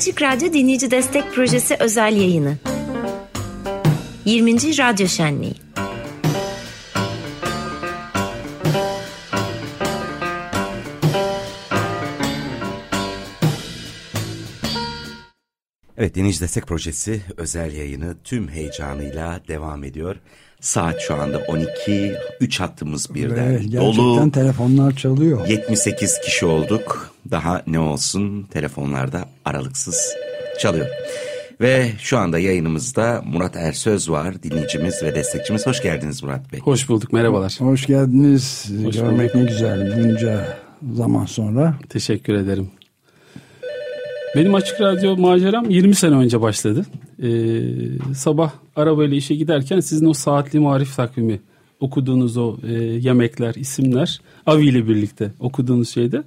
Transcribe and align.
Açık 0.00 0.22
Radyo 0.22 0.52
Dinleyici 0.52 0.90
Destek 0.90 1.32
Projesi 1.34 1.76
özel 1.80 2.16
yayını. 2.16 2.56
20. 4.24 4.78
Radyo 4.78 5.06
Şenliği. 5.06 5.54
Evet 15.96 16.14
Dinleyici 16.14 16.40
Destek 16.40 16.66
Projesi 16.66 17.22
özel 17.36 17.72
yayını 17.72 18.16
tüm 18.24 18.48
heyecanıyla 18.48 19.40
devam 19.48 19.84
ediyor. 19.84 20.16
Saat 20.60 21.00
şu 21.00 21.14
anda 21.14 21.38
12, 21.38 22.12
3 22.40 22.60
hattımız 22.60 23.14
birden 23.14 23.46
Evet, 23.46 23.60
gerçekten 23.62 23.96
dolu. 23.96 24.32
telefonlar 24.32 24.96
çalıyor. 24.96 25.46
78 25.48 26.20
kişi 26.24 26.46
olduk. 26.46 27.14
Daha 27.30 27.62
ne 27.66 27.78
olsun 27.78 28.42
telefonlarda 28.42 29.24
aralıksız 29.44 30.14
çalıyor. 30.58 30.86
Ve 31.60 31.86
şu 31.98 32.18
anda 32.18 32.38
yayınımızda 32.38 33.22
Murat 33.26 33.56
Ersöz 33.56 34.10
var 34.10 34.42
dinleyicimiz 34.42 35.02
ve 35.02 35.14
destekçimiz. 35.14 35.66
Hoş 35.66 35.82
geldiniz 35.82 36.22
Murat 36.22 36.52
Bey. 36.52 36.60
Hoş 36.60 36.88
bulduk, 36.88 37.12
merhabalar. 37.12 37.56
Hoş 37.58 37.86
geldiniz. 37.86 38.70
Hoş 38.84 38.96
Görmek 38.96 39.34
ne 39.34 39.42
güzel 39.44 40.04
bunca 40.04 40.58
zaman 40.94 41.26
sonra. 41.26 41.74
Teşekkür 41.88 42.34
ederim. 42.34 42.70
Benim 44.36 44.54
Açık 44.54 44.80
Radyo 44.80 45.16
maceram 45.16 45.70
20 45.70 45.94
sene 45.94 46.14
önce 46.14 46.40
başladı. 46.40 46.86
Ee, 47.22 47.62
sabah 48.14 48.52
arabayla 48.76 49.16
işe 49.16 49.34
giderken 49.34 49.80
sizin 49.80 50.06
o 50.06 50.12
saatli 50.12 50.60
marif 50.60 50.96
takvimi 50.96 51.40
okuduğunuz 51.80 52.36
o 52.36 52.56
e, 52.68 52.72
yemekler, 52.82 53.54
isimler 53.54 54.20
Avi 54.46 54.66
ile 54.66 54.88
birlikte 54.88 55.32
okuduğunuz 55.40 55.88
şeyde. 55.88 56.22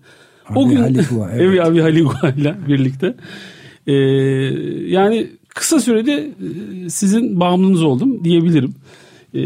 o 0.56 0.68
Abi 0.68 0.76
Haligua, 0.76 1.32
evet. 1.34 1.42
evet. 1.42 1.66
Avi 1.66 1.82
Haligua 1.82 2.30
ile 2.38 2.56
birlikte. 2.68 3.16
Ee, 3.88 3.94
yani 4.88 5.28
kısa 5.50 5.80
sürede 5.80 6.32
e, 6.86 6.90
sizin 6.90 7.40
bağımlınız 7.40 7.84
oldum 7.84 8.24
diyebilirim. 8.24 8.76
Ee, 9.34 9.40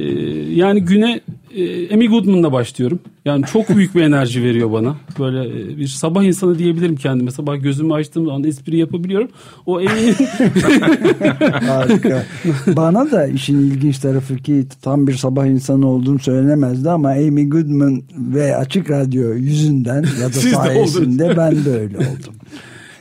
yani 0.53 0.81
güne 0.81 1.21
e, 1.55 1.93
Amy 1.93 2.07
Goodman'la 2.07 2.51
başlıyorum. 2.51 2.99
Yani 3.25 3.45
çok 3.53 3.69
büyük 3.69 3.95
bir 3.95 4.01
enerji 4.01 4.43
veriyor 4.43 4.71
bana. 4.71 4.95
Böyle 5.19 5.61
e, 5.61 5.77
bir 5.77 5.87
sabah 5.87 6.23
insanı 6.23 6.59
diyebilirim 6.59 6.95
kendime. 6.95 7.31
Sabah 7.31 7.61
gözümü 7.63 7.93
açtığım 7.93 8.25
zaman 8.25 8.43
espri 8.43 8.77
yapabiliyorum. 8.77 9.27
O 9.65 9.77
Amy'nin 9.77 10.13
Harika. 11.67 12.25
Bana 12.67 13.11
da 13.11 13.27
işin 13.27 13.59
ilginç 13.59 13.99
tarafı 13.99 14.37
ki 14.37 14.65
tam 14.81 15.07
bir 15.07 15.13
sabah 15.13 15.45
insanı 15.45 15.87
olduğum 15.87 16.19
söylenemezdi 16.19 16.89
ama 16.89 17.09
Amy 17.09 17.49
Goodman 17.49 18.03
ve 18.17 18.55
Açık 18.55 18.89
Radyo 18.89 19.33
yüzünden 19.33 20.05
ya 20.21 20.27
da 20.27 20.33
Siz 20.33 20.45
de 20.45 20.55
sayesinde 20.55 21.37
ben 21.37 21.65
de 21.65 21.69
öyle 21.69 21.97
oldum. 21.97 22.33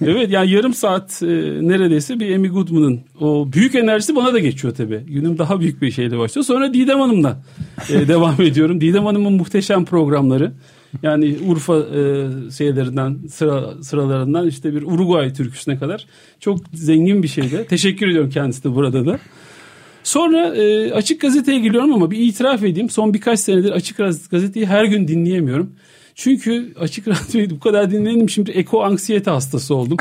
evet 0.07 0.31
yani 0.31 0.51
yarım 0.51 0.75
saat 0.75 1.23
e, 1.23 1.27
neredeyse 1.69 2.21
bir 2.21 2.35
Amy 2.35 2.49
Goodman'ın 2.49 3.01
o 3.21 3.53
büyük 3.53 3.75
enerjisi 3.75 4.17
bana 4.17 4.33
da 4.35 4.39
geçiyor 4.39 4.75
tabii. 4.75 5.05
Günüm 5.07 5.39
daha 5.39 5.61
büyük 5.61 5.83
bir 5.83 5.91
şeyle 5.91 6.19
başlıyor. 6.19 6.45
Sonra 6.45 6.75
Didem 6.75 7.01
Hanım'la 7.01 7.43
e, 7.91 8.09
devam 8.09 8.43
ediyorum. 8.43 8.81
Didem 8.81 9.05
Hanım'ın 9.05 9.33
muhteşem 9.33 9.85
programları. 9.85 10.53
Yani 11.03 11.37
Urfa 11.49 11.79
e, 11.79 12.27
şeylerinden 12.57 13.19
sıra, 13.29 13.83
sıralarından 13.83 14.49
işte 14.49 14.75
bir 14.75 14.83
Uruguay 14.83 15.33
türküsüne 15.33 15.79
kadar 15.79 16.07
çok 16.41 16.59
zengin 16.75 17.23
bir 17.23 17.29
şeydi. 17.29 17.67
Teşekkür 17.69 18.09
ediyorum 18.09 18.31
kendisine 18.31 18.75
burada 18.75 19.07
da. 19.07 19.19
Sonra 20.03 20.57
e, 20.57 20.93
Açık 20.93 21.21
Gazete'ye 21.21 21.59
giriyorum 21.59 21.93
ama 21.93 22.11
bir 22.11 22.19
itiraf 22.19 22.63
edeyim. 22.63 22.91
Son 22.91 23.15
birkaç 23.15 23.41
senedir 23.41 23.71
Açık 23.71 23.97
Gazete'yi 24.31 24.67
her 24.67 24.85
gün 24.85 25.09
dinleyemiyorum. 25.09 25.73
Çünkü 26.19 26.75
Açık 26.81 27.09
Radyo'yu 27.09 27.51
bu 27.51 27.61
kadar 27.61 27.91
dinledim 27.91 28.31
şimdi 28.31 28.51
eko 28.51 28.83
anksiyete 28.83 29.31
hastası 29.31 29.75
oldum. 29.75 29.97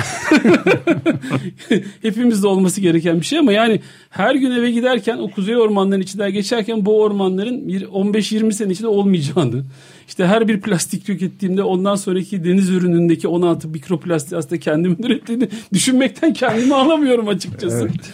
Hepimizde 2.02 2.48
olması 2.48 2.82
gereken 2.82 3.22
bir 3.22 3.26
şey 3.26 3.40
ama 3.40 3.52
yani 3.52 3.82
her 4.10 4.36
gün 4.36 4.52
eve 4.52 4.72
giderken 4.72 5.18
o 5.18 5.32
kuzey 5.32 5.58
ormanların 5.58 6.02
içinden 6.02 6.32
geçerken 6.32 6.86
bu 6.86 7.02
ormanların 7.02 7.68
bir 7.68 7.86
15-20 7.86 8.54
sene 8.54 8.72
içinde 8.72 8.88
olmayacağını 8.88 9.64
işte 10.08 10.26
her 10.26 10.48
bir 10.48 10.62
plastik 10.62 11.06
tükettiğimde 11.06 11.64
ondan 11.64 11.96
sonraki 11.96 12.44
deniz 12.44 12.70
ürünündeki 12.70 13.28
16 13.28 13.68
mikroplastik 13.68 14.34
aslında 14.34 14.60
kendimin 14.60 15.04
ürettiğini 15.04 15.50
düşünmekten 15.74 16.34
kendimi 16.34 16.76
alamıyorum 16.76 17.28
açıkçası. 17.28 17.90
Evet. 17.92 18.12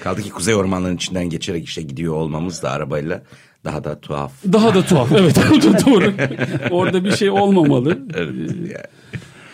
Kaldı 0.00 0.22
ki 0.22 0.30
kuzey 0.30 0.54
ormanlarının 0.54 0.96
içinden 0.96 1.30
geçerek 1.30 1.64
işte 1.64 1.82
gidiyor 1.82 2.14
olmamız 2.14 2.62
da 2.62 2.70
arabayla 2.70 3.22
daha 3.64 3.84
da 3.84 4.00
tuhaf. 4.00 4.32
Daha 4.52 4.74
da 4.74 4.82
tuhaf 4.82 5.12
evet 5.18 5.36
doğru. 5.86 6.12
Orada 6.70 7.04
bir 7.04 7.12
şey 7.12 7.30
olmamalı. 7.30 7.98
Evet, 8.14 8.50
yani. 8.50 8.86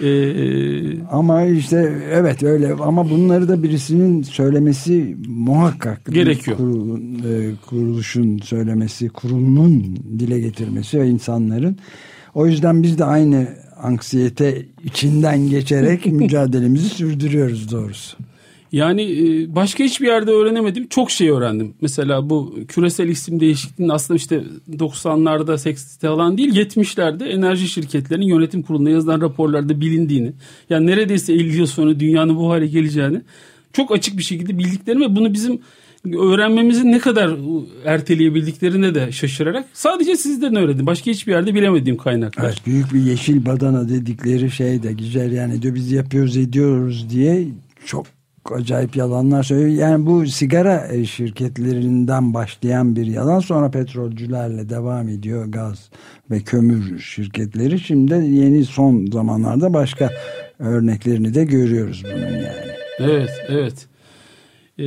Ee, 0.00 1.02
Ama 1.10 1.44
işte 1.44 1.92
evet 2.12 2.42
öyle 2.42 2.74
ama 2.74 3.10
bunları 3.10 3.48
da 3.48 3.62
birisinin 3.62 4.22
söylemesi 4.22 5.16
muhakkak 5.28 6.04
Gerekiyor. 6.04 6.56
Kurulun, 6.56 7.22
e, 7.30 7.50
kuruluşun 7.66 8.38
söylemesi, 8.38 9.08
kurulunun 9.08 9.96
dile 10.18 10.40
getirmesi 10.40 11.00
ve 11.00 11.08
insanların. 11.08 11.76
O 12.34 12.46
yüzden 12.46 12.82
biz 12.82 12.98
de 12.98 13.04
aynı 13.04 13.48
anksiyete 13.82 14.66
içinden 14.84 15.50
geçerek 15.50 16.06
mücadelemizi 16.12 16.88
sürdürüyoruz 16.88 17.72
doğrusu. 17.72 18.16
Yani 18.72 19.02
e, 19.02 19.54
başka 19.54 19.84
hiçbir 19.84 20.06
yerde 20.06 20.30
öğrenemedim. 20.30 20.86
Çok 20.88 21.10
şey 21.10 21.30
öğrendim. 21.30 21.74
Mesela 21.80 22.30
bu 22.30 22.54
küresel 22.68 23.08
iklim 23.08 23.40
değişikliğinin 23.40 23.92
aslında 23.92 24.16
işte 24.16 24.42
90'larda 24.70 25.52
80'de 25.52 26.08
falan 26.08 26.38
değil 26.38 26.54
70'lerde 26.54 27.28
enerji 27.28 27.68
şirketlerinin 27.68 28.26
yönetim 28.26 28.62
kurulunda 28.62 28.90
yazılan 28.90 29.20
raporlarda 29.20 29.80
bilindiğini. 29.80 30.32
Yani 30.70 30.86
neredeyse 30.86 31.32
50 31.32 31.56
yıl 31.56 31.66
sonra 31.66 32.00
dünyanın 32.00 32.36
bu 32.36 32.50
hale 32.50 32.66
geleceğini 32.66 33.22
çok 33.72 33.92
açık 33.92 34.18
bir 34.18 34.22
şekilde 34.22 34.58
bildiklerini 34.58 35.04
ve 35.04 35.16
bunu 35.16 35.32
bizim 35.32 35.60
öğrenmemizi 36.14 36.92
ne 36.92 36.98
kadar 36.98 37.36
erteleyebildiklerine 37.84 38.94
de 38.94 39.12
şaşırarak 39.12 39.66
sadece 39.72 40.16
sizden 40.16 40.56
öğrendim. 40.56 40.86
Başka 40.86 41.10
hiçbir 41.10 41.32
yerde 41.32 41.54
bilemediğim 41.54 41.96
kaynaklar. 41.96 42.44
Evet, 42.44 42.66
büyük 42.66 42.94
bir 42.94 43.00
yeşil 43.00 43.46
badana 43.46 43.88
dedikleri 43.88 44.50
şey 44.50 44.82
de 44.82 44.92
güzel 44.92 45.32
yani 45.32 45.62
diyor 45.62 45.74
biz 45.74 45.92
yapıyoruz 45.92 46.36
ediyoruz 46.36 47.10
diye 47.10 47.48
çok 47.86 48.15
acayip 48.52 48.96
yalanlar 48.96 49.42
söylüyor. 49.42 49.88
Yani 49.88 50.06
bu 50.06 50.26
sigara 50.26 50.88
e, 50.92 51.04
şirketlerinden 51.04 52.34
başlayan 52.34 52.96
bir 52.96 53.06
yalan 53.06 53.40
sonra 53.40 53.70
petrolcülerle 53.70 54.68
devam 54.68 55.08
ediyor 55.08 55.46
gaz 55.46 55.90
ve 56.30 56.40
kömür 56.40 56.98
şirketleri. 56.98 57.80
Şimdi 57.80 58.14
yeni 58.14 58.64
son 58.64 59.06
zamanlarda 59.06 59.74
başka 59.74 60.10
örneklerini 60.58 61.34
de 61.34 61.44
görüyoruz 61.44 62.02
bunun 62.04 62.32
yani. 62.32 62.66
Evet, 62.98 63.30
evet. 63.48 63.88
Ee, 64.78 64.86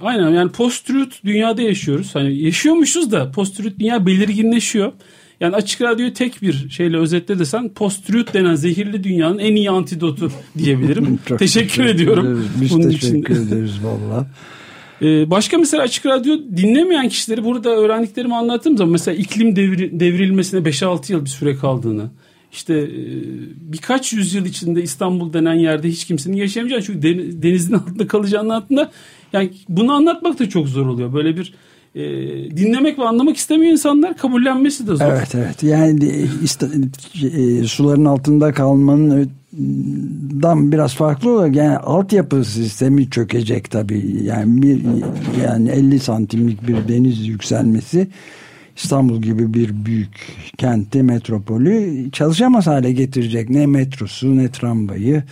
aynen 0.00 0.30
yani 0.30 0.52
post-truth 0.52 1.24
dünyada 1.24 1.62
yaşıyoruz. 1.62 2.14
Hani 2.14 2.38
yaşıyormuşuz 2.38 3.12
da 3.12 3.30
post-truth 3.30 3.78
dünya 3.78 4.06
belirginleşiyor. 4.06 4.92
Yani 5.40 5.56
açık 5.56 5.80
radyoyu 5.82 6.12
tek 6.12 6.42
bir 6.42 6.70
şeyle 6.70 6.96
özetle 6.96 7.38
desen 7.38 7.68
post-truth 7.68 8.34
denen 8.34 8.54
zehirli 8.54 9.04
dünyanın 9.04 9.38
en 9.38 9.54
iyi 9.56 9.70
antidotu 9.70 10.32
diyebilirim. 10.58 11.18
Çok 11.26 11.38
teşekkür, 11.38 11.84
ediyorum. 11.84 12.26
ederiz. 12.26 12.46
Biz 12.60 12.70
bunun 12.70 12.90
teşekkür 12.90 13.34
için. 13.34 13.46
ederiz 13.46 13.84
valla. 13.84 14.26
Ee, 15.02 15.30
başka 15.30 15.58
mesela 15.58 15.82
açık 15.82 16.06
radyo 16.06 16.38
dinlemeyen 16.56 17.08
kişileri 17.08 17.44
burada 17.44 17.70
öğrendiklerimi 17.70 18.34
anlattığım 18.34 18.76
zaman 18.76 18.92
mesela 18.92 19.16
iklim 19.16 19.56
devri, 19.56 20.00
devrilmesine 20.00 20.60
5-6 20.60 21.12
yıl 21.12 21.24
bir 21.24 21.30
süre 21.30 21.56
kaldığını 21.56 22.10
işte 22.52 22.74
e, 22.74 22.88
birkaç 23.72 24.12
yüzyıl 24.12 24.46
içinde 24.46 24.82
İstanbul 24.82 25.32
denen 25.32 25.54
yerde 25.54 25.88
hiç 25.88 26.04
kimsenin 26.04 26.36
yaşayamayacağını 26.36 26.84
çünkü 26.84 27.02
deni- 27.08 27.42
denizin 27.42 27.74
altında 27.74 28.06
kalacağını 28.06 28.54
altında 28.54 28.90
yani 29.32 29.50
bunu 29.68 29.92
anlatmak 29.92 30.38
da 30.38 30.48
çok 30.48 30.68
zor 30.68 30.86
oluyor. 30.86 31.14
Böyle 31.14 31.36
bir 31.36 31.54
e, 31.94 32.02
dinlemek 32.56 32.98
ve 32.98 33.04
anlamak 33.04 33.36
istemiyor 33.36 33.72
insanlar 33.72 34.16
kabullenmesi 34.16 34.86
de 34.86 34.96
zor. 34.96 35.04
Evet 35.04 35.34
evet. 35.34 35.62
Yani 35.62 36.26
ista- 36.44 37.62
e, 37.62 37.64
suların 37.64 38.04
altında 38.04 38.52
kalmanın 38.52 39.30
dan 40.42 40.72
biraz 40.72 40.94
farklı 40.94 41.30
olarak 41.30 41.56
yani 41.56 41.76
altyapı 41.76 42.44
sistemi 42.44 43.10
çökecek 43.10 43.70
tabii. 43.70 44.20
Yani 44.22 44.62
bir 44.62 44.80
yani 45.44 45.68
50 45.68 45.98
santimlik 45.98 46.68
bir 46.68 46.88
deniz 46.88 47.28
yükselmesi 47.28 48.08
İstanbul 48.76 49.22
gibi 49.22 49.54
bir 49.54 49.84
büyük 49.84 50.36
kenti 50.58 51.02
metropolü 51.02 52.08
çalışamaz 52.12 52.66
hale 52.66 52.92
getirecek. 52.92 53.50
Ne 53.50 53.66
metrosu 53.66 54.36
ne 54.36 54.48
tramvayı 54.48 55.22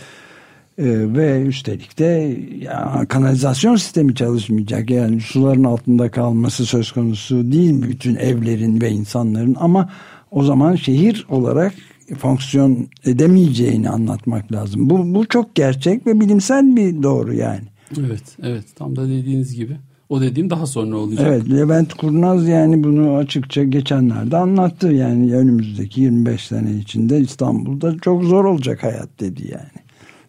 ve 0.79 1.41
üstelik 1.41 1.99
de 1.99 2.37
ya, 2.61 3.05
kanalizasyon 3.09 3.75
sistemi 3.75 4.15
çalışmayacak 4.15 4.89
yani 4.89 5.21
suların 5.21 5.63
altında 5.63 6.11
kalması 6.11 6.65
söz 6.65 6.91
konusu 6.91 7.51
değil 7.51 7.81
bütün 7.81 8.15
evlerin 8.15 8.81
ve 8.81 8.89
insanların 8.89 9.55
ama 9.59 9.89
o 10.31 10.43
zaman 10.43 10.75
şehir 10.75 11.25
olarak 11.29 11.73
fonksiyon 12.17 12.87
edemeyeceğini 13.05 13.89
anlatmak 13.89 14.51
lazım. 14.51 14.89
Bu, 14.89 15.15
bu 15.15 15.25
çok 15.25 15.55
gerçek 15.55 16.07
ve 16.07 16.19
bilimsel 16.19 16.75
bir 16.75 17.03
doğru 17.03 17.33
yani. 17.33 17.63
Evet, 17.99 18.23
evet. 18.43 18.65
Tam 18.75 18.95
da 18.95 19.09
dediğiniz 19.09 19.55
gibi. 19.55 19.77
O 20.09 20.21
dediğim 20.21 20.49
daha 20.49 20.65
sonra 20.65 20.97
olacak. 20.97 21.27
Evet 21.29 21.49
Levent 21.51 21.93
Kurnaz 21.93 22.47
yani 22.47 22.83
bunu 22.83 23.15
açıkça 23.15 23.63
geçenlerde 23.63 24.37
anlattı. 24.37 24.87
Yani 24.87 25.35
önümüzdeki 25.35 26.01
25 26.01 26.47
sene 26.47 26.75
içinde 26.75 27.19
İstanbul'da 27.19 27.97
çok 27.97 28.23
zor 28.23 28.45
olacak 28.45 28.83
hayat 28.83 29.19
dedi 29.19 29.41
yani. 29.51 29.81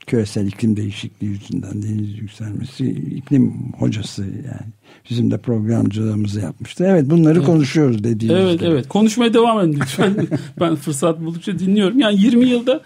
Küresel 0.06 0.46
iklim 0.46 0.76
değişikliği 0.76 1.26
yüzünden 1.26 1.82
deniz 1.82 2.18
yükselmesi 2.18 2.90
iklim 2.90 3.72
hocası 3.78 4.22
yani 4.22 4.72
bizim 5.10 5.30
de 5.30 5.38
programcılığımızı 5.38 6.40
yapmıştı. 6.40 6.84
Evet 6.88 7.10
bunları 7.10 7.38
evet. 7.38 7.46
konuşuyoruz 7.46 8.04
dediğimiz 8.04 8.42
Evet 8.42 8.62
evet 8.62 8.88
konuşmaya 8.88 9.34
devam 9.34 9.60
edin 9.60 9.80
lütfen. 9.80 10.28
ben 10.60 10.76
fırsat 10.76 11.20
buldukça 11.20 11.58
dinliyorum. 11.58 11.98
Yani 11.98 12.20
20 12.20 12.48
yılda 12.48 12.80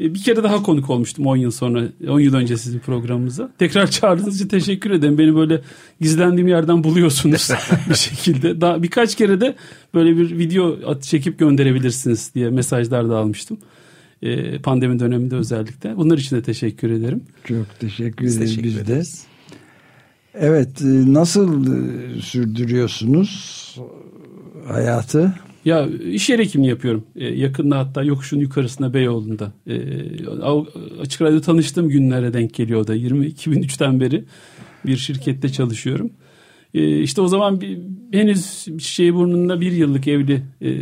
e, 0.00 0.14
bir 0.14 0.22
kere 0.22 0.42
daha 0.42 0.62
konuk 0.62 0.90
olmuştum 0.90 1.26
10 1.26 1.36
yıl 1.36 1.50
sonra 1.50 1.82
10 2.08 2.20
yıl 2.20 2.34
önce 2.34 2.56
sizin 2.56 2.78
programımıza. 2.78 3.50
Tekrar 3.58 3.90
çağırdığınız 3.90 4.36
için 4.36 4.48
teşekkür 4.48 4.90
ederim. 4.90 5.18
Beni 5.18 5.36
böyle 5.36 5.60
gizlendiğim 6.00 6.48
yerden 6.48 6.84
buluyorsunuz 6.84 7.50
bir 7.90 7.94
şekilde. 7.94 8.60
Daha 8.60 8.82
birkaç 8.82 9.14
kere 9.14 9.40
de 9.40 9.54
böyle 9.94 10.16
bir 10.16 10.38
video 10.38 11.00
çekip 11.00 11.38
gönderebilirsiniz 11.38 12.34
diye 12.34 12.50
mesajlar 12.50 13.08
da 13.08 13.16
almıştım. 13.16 13.58
E, 14.22 14.58
pandemi 14.58 14.98
döneminde 14.98 15.36
özellikle. 15.36 15.96
Bunlar 15.96 16.18
için 16.18 16.36
de 16.36 16.42
teşekkür 16.42 16.90
ederim. 16.90 17.22
Çok 17.44 17.80
teşekkür 17.80 18.24
ederiz 18.24 18.38
teşekkür 18.38 18.64
biz 18.64 18.88
de. 18.88 19.02
Evet 20.34 20.82
e, 20.82 21.12
nasıl 21.12 21.64
sürdürüyorsunuz 22.20 23.58
hayatı? 24.66 25.34
Ya 25.64 25.86
iş 25.86 26.28
yeri 26.28 26.42
hekimliği 26.42 26.70
yapıyorum. 26.70 27.04
Ee, 27.16 27.24
yakında 27.24 27.78
hatta 27.78 28.02
yokuşun 28.02 28.40
yukarısında 28.40 28.94
Beyoğlu'nda. 28.94 29.52
Ee, 29.66 31.00
açık 31.00 31.22
radyo 31.22 31.40
tanıştığım 31.40 31.88
günlere 31.88 32.32
denk 32.32 32.54
geliyor 32.54 32.86
da 32.86 32.94
20 32.94 33.26
2003'ten 33.26 34.00
beri 34.00 34.24
bir 34.86 34.96
şirkette 34.96 35.48
çalışıyorum. 35.48 36.10
Ee, 36.74 37.00
işte 37.00 37.20
o 37.20 37.28
zaman 37.28 37.60
bir, 37.60 37.78
henüz 38.12 38.66
şey 38.78 39.14
burnunda 39.14 39.60
bir 39.60 39.72
yıllık 39.72 40.08
evli 40.08 40.42
e, 40.62 40.72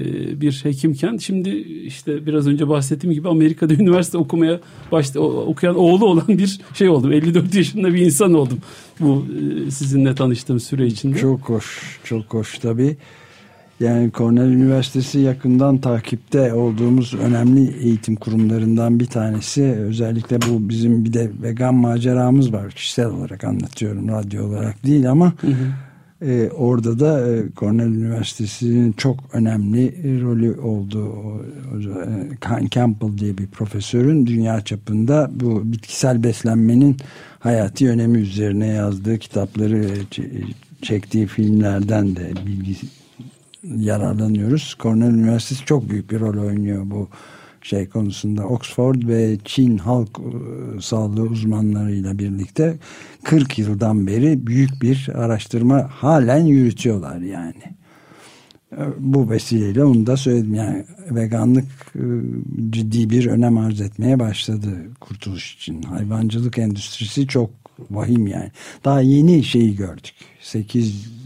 bir 0.41 0.61
hekimken 0.62 1.17
şimdi 1.17 1.50
işte 1.87 2.27
biraz 2.27 2.47
önce 2.47 2.69
bahsettiğim 2.69 3.15
gibi 3.15 3.29
Amerika'da 3.29 3.75
üniversite 3.83 4.19
okumaya 4.19 4.61
başta 4.93 5.21
okuyan 5.21 5.77
oğlu 5.77 6.06
olan 6.06 6.29
bir 6.29 6.61
şey 6.75 6.88
oldum. 6.88 7.12
54 7.12 7.55
yaşında 7.55 7.94
bir 7.94 8.00
insan 8.00 8.35
oldum 8.35 8.59
bu 9.00 9.27
e, 9.67 9.71
sizinle 9.71 10.15
tanıştığım 10.15 10.61
süre 10.61 10.87
içinde. 10.87 11.19
Çok 11.19 11.41
hoş, 11.41 12.00
çok 12.05 12.35
hoş 12.35 12.59
tabii. 12.59 12.97
Yani 13.81 14.11
Cornell 14.14 14.49
Üniversitesi 14.49 15.19
yakından 15.19 15.78
takipte 15.78 16.55
olduğumuz 16.55 17.14
önemli 17.14 17.76
eğitim 17.76 18.17
kurumlarından 18.17 19.00
bir 19.00 19.06
tanesi. 19.06 19.62
Özellikle 19.62 20.43
bu 20.43 20.69
bizim 20.69 21.05
bir 21.05 21.12
de 21.12 21.31
vegan 21.43 21.75
maceramız 21.75 22.52
var. 22.52 22.70
Kişisel 22.70 23.06
olarak 23.06 23.44
anlatıyorum 23.44 24.08
radyo 24.08 24.46
olarak 24.46 24.87
değil 24.87 25.11
ama 25.11 25.32
hı 25.40 25.46
hı. 25.46 25.73
E, 26.23 26.50
orada 26.50 26.99
da 26.99 27.28
e, 27.28 27.43
Cornell 27.56 27.87
Üniversitesi'nin 27.87 28.93
çok 28.93 29.17
önemli 29.32 30.23
rolü 30.23 30.61
oldu. 30.61 31.05
O, 31.05 31.40
o, 31.75 32.02
e, 32.62 32.69
Campbell 32.70 33.19
diye 33.19 33.38
bir 33.38 33.46
profesörün 33.46 34.26
dünya 34.26 34.61
çapında 34.61 35.31
bu 35.34 35.73
bitkisel 35.73 36.23
beslenmenin 36.23 36.96
hayati 37.38 37.88
önemi 37.88 38.19
üzerine 38.19 38.67
yazdığı 38.67 39.19
kitapları 39.19 39.84
e, 39.84 40.23
çektiği 40.82 41.26
filmlerden 41.26 42.17
de 42.17 42.32
bilgi 42.46 42.75
yararlanıyoruz. 43.76 44.76
Cornell 44.80 45.14
Üniversitesi 45.14 45.64
çok 45.64 45.90
büyük 45.90 46.10
bir 46.10 46.20
rol 46.20 46.46
oynuyor 46.46 46.82
bu 46.90 47.08
şey 47.66 47.88
konusunda. 47.88 48.46
Oxford 48.46 49.08
ve 49.08 49.38
Çin 49.44 49.78
halk 49.78 50.18
e, 50.18 50.80
sağlığı 50.80 51.22
uzmanlarıyla 51.22 52.18
birlikte 52.18 52.76
40 53.24 53.58
yıldan 53.58 54.06
beri 54.06 54.46
büyük 54.46 54.82
bir 54.82 55.08
araştırma 55.14 55.88
halen 55.90 56.44
yürütüyorlar 56.44 57.18
yani. 57.18 57.62
E, 58.72 58.82
bu 58.98 59.30
vesileyle 59.30 59.84
onu 59.84 60.06
da 60.06 60.16
söyledim. 60.16 60.54
Yani 60.54 60.84
veganlık 61.10 61.66
e, 61.94 62.02
ciddi 62.70 63.10
bir 63.10 63.26
önem 63.26 63.58
arz 63.58 63.80
etmeye 63.80 64.20
başladı 64.20 64.70
kurtuluş 65.00 65.54
için. 65.54 65.82
Hayvancılık 65.82 66.58
endüstrisi 66.58 67.26
çok 67.26 67.50
vahim 67.90 68.26
yani. 68.26 68.50
Daha 68.84 69.00
yeni 69.00 69.44
şeyi 69.44 69.76
gördük. 69.76 70.14
8 70.40 71.16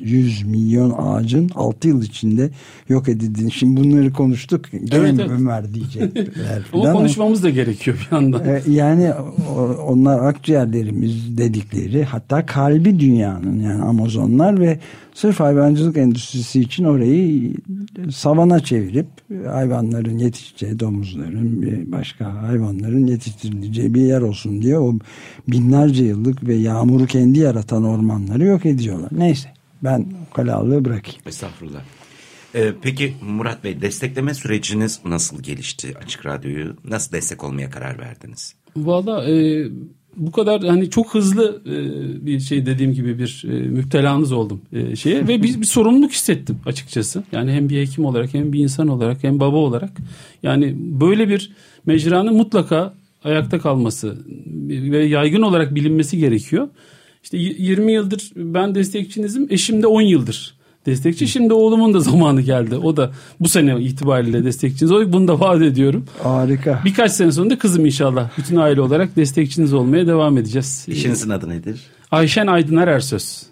100 0.00 0.42
milyon 0.42 0.94
ağacın 0.98 1.50
6 1.54 1.88
yıl 1.88 2.02
içinde 2.02 2.50
yok 2.88 3.08
edildiğini. 3.08 3.52
Şimdi 3.52 3.80
bunları 3.80 4.12
konuştuk. 4.12 4.70
Gene 4.70 4.84
evet, 4.92 5.14
evet. 5.20 5.30
Ömer 5.30 5.74
diyecekler. 5.74 6.62
Ama 6.72 6.92
konuşmamız 6.92 7.42
da 7.42 7.50
gerekiyor 7.50 7.96
bir 8.00 8.16
yandan. 8.16 8.44
E, 8.44 8.62
yani 8.66 9.12
onlar 9.86 10.24
akciğerlerimiz 10.28 11.38
dedikleri 11.38 12.04
hatta 12.04 12.46
kalbi 12.46 13.00
dünyanın 13.00 13.60
yani 13.60 13.82
Amazonlar 13.82 14.60
ve 14.60 14.78
sırf 15.14 15.40
hayvancılık 15.40 15.96
endüstrisi 15.96 16.60
için 16.60 16.84
orayı 16.84 17.54
savana 18.10 18.60
çevirip 18.60 19.06
hayvanların 19.46 20.18
yetişeceği 20.18 20.80
domuzların 20.80 21.62
başka 21.92 22.42
hayvanların 22.42 23.06
yetiştirileceği 23.06 23.94
bir 23.94 24.00
yer 24.00 24.20
olsun 24.20 24.62
diye 24.62 24.78
o 24.78 24.94
binlerce 25.48 26.04
yıllık 26.04 26.48
ve 26.48 26.54
yağmuru 26.54 27.06
kendi 27.06 27.38
yaratan 27.38 27.84
ormanları 27.84 28.44
yok 28.44 28.66
ediyorlar. 28.66 29.10
Neyse 29.12 29.48
ben 29.82 30.06
ukalalığı 30.30 30.84
bırakayım. 30.84 31.20
Estağfurullah. 31.26 31.82
Ee, 32.54 32.72
peki 32.82 33.14
Murat 33.22 33.64
Bey 33.64 33.82
destekleme 33.82 34.34
süreciniz 34.34 35.00
nasıl 35.04 35.42
gelişti 35.42 35.94
Açık 36.04 36.26
Radyo'yu? 36.26 36.76
Nasıl 36.84 37.12
destek 37.12 37.44
olmaya 37.44 37.70
karar 37.70 37.98
verdiniz? 37.98 38.54
Valla 38.76 39.30
e, 39.30 39.66
bu 40.16 40.32
kadar 40.32 40.62
hani 40.62 40.90
çok 40.90 41.14
hızlı 41.14 41.62
e, 41.66 41.76
bir 42.26 42.40
şey 42.40 42.66
dediğim 42.66 42.92
gibi 42.92 43.18
bir 43.18 43.44
e, 43.48 43.52
müptelanız 43.52 44.32
oldum 44.32 44.62
e, 44.72 44.96
şeye 44.96 45.28
ve 45.28 45.42
biz 45.42 45.60
bir 45.60 45.66
sorumluluk 45.66 46.12
hissettim 46.12 46.58
açıkçası. 46.66 47.24
Yani 47.32 47.52
hem 47.52 47.68
bir 47.68 47.80
hekim 47.80 48.04
olarak 48.04 48.34
hem 48.34 48.52
bir 48.52 48.58
insan 48.58 48.88
olarak 48.88 49.24
hem 49.24 49.40
baba 49.40 49.56
olarak 49.56 49.90
yani 50.42 50.74
böyle 50.76 51.28
bir 51.28 51.52
mecranın 51.86 52.34
mutlaka 52.34 52.94
ayakta 53.24 53.58
kalması 53.58 54.18
ve 54.68 55.04
yaygın 55.04 55.42
olarak 55.42 55.74
bilinmesi 55.74 56.18
gerekiyor. 56.18 56.68
İşte 57.22 57.38
20 57.38 57.92
yıldır 57.92 58.32
ben 58.36 58.74
destekçinizim. 58.74 59.46
Eşim 59.50 59.82
de 59.82 59.86
10 59.86 60.00
yıldır 60.00 60.54
destekçi. 60.86 61.28
Şimdi 61.28 61.52
oğlumun 61.52 61.94
da 61.94 62.00
zamanı 62.00 62.40
geldi. 62.40 62.76
O 62.76 62.96
da 62.96 63.12
bu 63.40 63.48
sene 63.48 63.80
itibariyle 63.80 64.44
destekçiniz 64.44 64.92
olacak. 64.92 65.12
Bunu 65.12 65.28
da 65.28 65.40
vaat 65.40 65.62
ediyorum. 65.62 66.04
Harika. 66.22 66.80
Birkaç 66.84 67.12
sene 67.12 67.32
sonra 67.32 67.50
da 67.50 67.58
kızım 67.58 67.86
inşallah. 67.86 68.38
Bütün 68.38 68.56
aile 68.56 68.80
olarak 68.80 69.16
destekçiniz 69.16 69.72
olmaya 69.72 70.06
devam 70.06 70.38
edeceğiz. 70.38 70.84
İşinizin 70.88 71.30
adı 71.30 71.48
nedir? 71.48 71.80
Ayşen 72.10 72.46
Aydınar 72.46 72.88
Ersöz. 72.88 73.42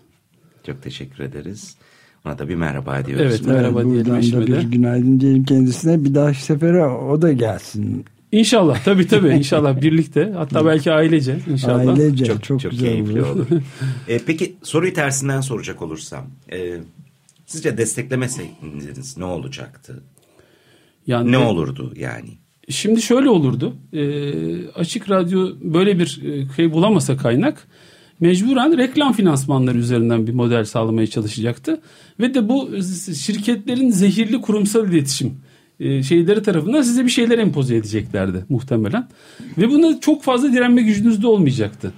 Çok 0.67 0.83
teşekkür 0.83 1.25
ederiz. 1.25 1.77
Ona 2.25 2.39
da 2.39 2.49
bir 2.49 2.55
merhaba 2.55 3.07
diyoruz. 3.07 3.27
Evet 3.27 3.47
merhaba 3.47 3.83
evet, 3.83 3.93
diyelim 3.93 4.15
eşime 4.15 4.47
de. 4.47 4.53
Bir 4.53 4.63
günaydın 4.63 5.21
diyelim 5.21 5.45
kendisine. 5.45 6.05
Bir 6.05 6.15
daha 6.15 6.35
sefere 6.35 6.85
o 6.87 7.23
da 7.23 7.33
gelsin. 7.33 8.05
İnşallah 8.33 8.85
tabii 8.85 9.07
tabii 9.07 9.29
inşallah 9.29 9.81
birlikte 9.83 10.33
hatta 10.37 10.67
belki 10.67 10.93
ailece 10.93 11.39
inşallah. 11.51 11.89
Ailece 11.89 12.25
çok, 12.25 12.45
çok, 12.45 12.61
çok 12.61 12.71
güzel 12.71 12.89
keyifli 12.89 13.23
olur. 13.23 13.31
olur. 13.31 13.47
e, 14.09 14.19
peki 14.19 14.55
soruyu 14.63 14.95
tersinden 14.95 15.41
soracak 15.41 15.83
olursam 15.83 16.25
e, 16.53 16.77
sizce 17.51 17.79
desteklemeseydiniz 17.79 19.17
ne 19.17 19.25
olacaktı? 19.25 20.03
Yani 21.07 21.33
ne 21.33 21.39
olurdu 21.39 21.93
yani? 21.97 22.29
Şimdi 22.69 23.03
şöyle 23.03 23.29
olurdu. 23.29 23.77
E, 23.93 24.69
açık 24.69 25.11
radyo 25.11 25.49
böyle 25.61 25.99
bir 25.99 26.23
e, 26.25 26.49
şey 26.57 26.73
bulamasa 26.73 27.17
kaynak 27.17 27.69
mecburen 28.21 28.79
reklam 28.79 29.13
finansmanları 29.13 29.79
üzerinden 29.79 30.27
bir 30.27 30.33
model 30.33 30.65
sağlamaya 30.65 31.07
çalışacaktı. 31.07 31.81
Ve 32.21 32.35
de 32.35 32.49
bu 32.49 32.71
şirketlerin 33.15 33.91
zehirli 33.91 34.41
kurumsal 34.41 34.89
iletişim 34.93 35.35
e, 35.81 36.03
şeyleri 36.03 36.43
tarafından 36.43 36.83
size 36.83 37.05
bir 37.05 37.11
şeyler 37.11 37.39
empoze 37.39 37.77
edeceklerdi 37.77 38.45
muhtemelen. 38.49 39.09
Ve 39.59 39.71
buna 39.71 40.01
çok 40.01 40.23
fazla 40.23 40.53
direnme 40.53 40.83
gücünüz 40.83 41.23
de 41.23 41.27
olmayacaktı. 41.27 41.93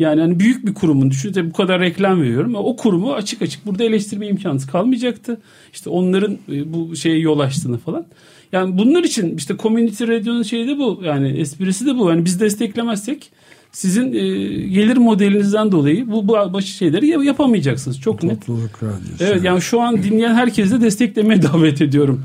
Yani 0.00 0.20
hani 0.20 0.40
büyük 0.40 0.66
bir 0.66 0.74
kurumun 0.74 1.10
düşünün 1.10 1.50
bu 1.50 1.52
kadar 1.52 1.80
reklam 1.80 2.22
veriyorum. 2.22 2.54
O 2.54 2.76
kurumu 2.76 3.12
açık 3.12 3.42
açık 3.42 3.66
burada 3.66 3.84
eleştirme 3.84 4.26
imkanınız 4.26 4.66
kalmayacaktı. 4.66 5.40
İşte 5.72 5.90
onların 5.90 6.38
e, 6.52 6.72
bu 6.72 6.96
şeye 6.96 7.18
yol 7.18 7.38
açtığını 7.38 7.78
falan. 7.78 8.06
Yani 8.52 8.78
bunlar 8.78 9.04
için 9.04 9.36
işte 9.36 9.56
community 9.56 10.04
radyo'nun 10.04 10.42
şeyi 10.42 10.68
de 10.68 10.78
bu. 10.78 11.00
Yani 11.04 11.28
esprisi 11.28 11.86
de 11.86 11.98
bu. 11.98 12.10
Yani 12.10 12.24
biz 12.24 12.40
desteklemezsek 12.40 13.30
sizin 13.72 14.12
e, 14.12 14.18
gelir 14.66 14.96
modelinizden 14.96 15.72
dolayı 15.72 16.10
bu, 16.10 16.28
bu 16.28 16.32
başı 16.32 16.72
şeyleri 16.72 17.06
yapamayacaksınız. 17.26 18.00
Çok 18.00 18.22
net. 18.22 18.46
Topluluk 18.46 18.82
radyosu. 18.82 19.24
Evet 19.24 19.44
yani 19.44 19.60
şu 19.60 19.80
an 19.80 20.02
dinleyen 20.02 20.34
herkese 20.34 20.80
desteklemeye 20.80 21.42
davet 21.52 21.82
ediyorum. 21.82 22.24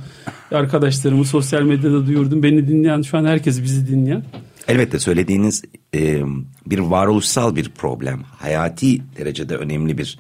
Arkadaşlarımı 0.52 1.26
sosyal 1.26 1.62
medyada 1.62 2.08
duyurdum. 2.08 2.44
Beni 2.44 2.68
dinleyen 2.68 3.02
şu 3.02 3.18
an 3.18 3.26
herkes 3.26 3.64
bizi 3.64 3.88
dinleyen. 3.88 4.24
Elbette 4.68 5.00
söylediğiniz 5.00 5.64
e, 5.96 6.22
bir 6.66 6.80
varoluşsal 6.80 7.56
bir 7.56 7.70
problem. 7.70 8.24
Hayati 8.38 9.02
derecede 9.18 9.58
önemli 9.58 9.98
bir 9.98 10.20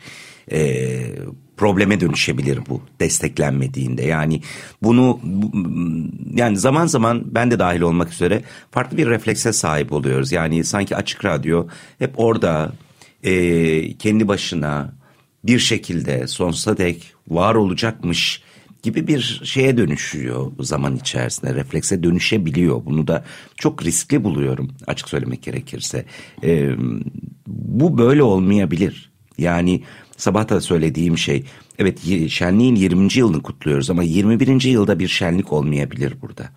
e, 0.51 0.99
probleme 1.57 1.99
dönüşebilir 1.99 2.59
bu 2.69 2.81
desteklenmediğinde. 2.99 4.03
Yani 4.03 4.41
bunu 4.83 5.19
yani 6.33 6.57
zaman 6.57 6.87
zaman 6.87 7.23
ben 7.25 7.51
de 7.51 7.59
dahil 7.59 7.81
olmak 7.81 8.11
üzere 8.11 8.41
farklı 8.71 8.97
bir 8.97 9.07
reflekse 9.07 9.53
sahip 9.53 9.91
oluyoruz. 9.91 10.31
Yani 10.31 10.63
sanki 10.63 10.95
açık 10.95 11.25
radyo 11.25 11.67
hep 11.99 12.19
orada 12.19 12.71
e, 13.23 13.97
kendi 13.97 14.27
başına 14.27 14.93
bir 15.43 15.59
şekilde 15.59 16.27
sonsuza 16.27 16.77
dek 16.77 17.13
var 17.27 17.55
olacakmış 17.55 18.41
gibi 18.85 19.07
bir 19.07 19.41
şeye 19.43 19.77
dönüşüyor 19.77 20.51
zaman 20.59 20.95
içerisinde. 20.95 21.55
Reflekse 21.55 22.03
dönüşebiliyor. 22.03 22.85
Bunu 22.85 23.07
da 23.07 23.25
çok 23.55 23.85
riskli 23.85 24.23
buluyorum 24.23 24.71
açık 24.87 25.09
söylemek 25.09 25.43
gerekirse. 25.43 26.05
Ee, 26.43 26.71
bu 27.47 27.97
böyle 27.97 28.23
olmayabilir. 28.23 29.11
Yani 29.37 29.83
sabah 30.17 30.49
da 30.49 30.61
söylediğim 30.61 31.17
şey 31.17 31.43
evet 31.79 31.99
şenliğin 32.29 32.75
20. 32.75 33.07
yılını 33.15 33.41
kutluyoruz 33.41 33.89
ama 33.89 34.03
21. 34.03 34.63
yılda 34.63 34.99
bir 34.99 35.07
şenlik 35.07 35.53
olmayabilir 35.53 36.13
burada. 36.21 36.49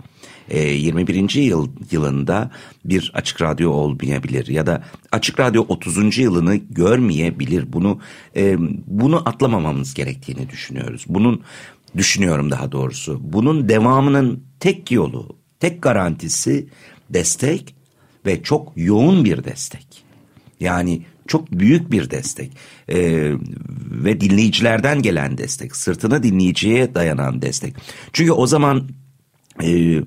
21. 0.55 1.37
Ee, 1.37 1.41
yıl 1.41 1.69
yılında 1.91 2.51
bir 2.85 3.13
açık 3.15 3.43
radyo 3.43 3.71
olmayabilir 3.71 4.47
ya 4.47 4.67
da 4.67 4.85
açık 5.13 5.41
radyo 5.41 5.65
30. 5.69 6.19
yılını 6.19 6.57
görmeyebilir. 6.57 7.73
Bunu 7.73 8.01
e, 8.37 8.57
bunu 8.87 9.29
atlamamamız 9.29 9.95
gerektiğini 9.95 10.49
düşünüyoruz. 10.49 11.05
Bunun 11.09 11.43
düşünüyorum 11.99 12.51
daha 12.51 12.73
doğrusu. 12.73 13.19
Bunun 13.21 13.69
devamının 13.69 14.45
tek 14.61 14.91
yolu, 14.93 15.37
tek 15.61 15.83
garantisi 15.83 16.69
destek 17.11 17.75
ve 18.27 18.43
çok 18.43 18.73
yoğun 18.77 19.25
bir 19.25 19.45
destek. 19.45 20.05
Yani 20.61 21.03
çok 21.27 21.53
büyük 21.53 21.93
bir 21.93 22.11
destek 22.11 22.53
ee, 22.89 23.33
ve 23.91 24.21
dinleyicilerden 24.21 25.03
gelen 25.03 25.39
destek, 25.39 25.77
sırtına 25.77 26.23
dinleyiciye 26.23 26.95
dayanan 26.95 27.43
destek. 27.43 27.75
Çünkü 28.13 28.33
o 28.33 28.47
zaman 28.47 28.89
e, 29.63 30.01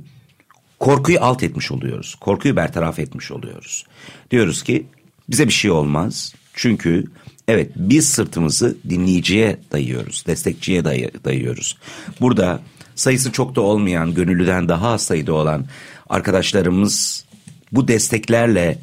korkuyu 0.80 1.18
alt 1.22 1.44
etmiş 1.44 1.72
oluyoruz, 1.72 2.16
korkuyu 2.16 2.56
bertaraf 2.56 3.00
etmiş 3.00 3.32
oluyoruz. 3.32 3.86
Diyoruz 4.32 4.64
ki 4.64 4.86
bize 5.30 5.48
bir 5.48 5.54
şey 5.54 5.72
olmaz 5.72 6.34
çünkü 6.54 7.06
evet 7.48 7.72
biz 7.76 8.10
sırtımızı 8.10 8.78
dinleyiciye 8.90 9.58
dayıyoruz, 9.72 10.24
destekçiye 10.28 10.86
day 10.86 11.10
dayıyoruz. 11.24 11.78
Burada 12.22 12.60
sayısı 12.96 13.32
çok 13.32 13.56
da 13.56 13.62
olmayan, 13.62 14.14
gönüllüden 14.14 14.70
daha 14.70 14.88
az 14.88 15.02
sayıda 15.02 15.34
olan 15.34 15.66
arkadaşlarımız 16.10 17.26
bu 17.72 17.88
desteklerle 17.88 18.78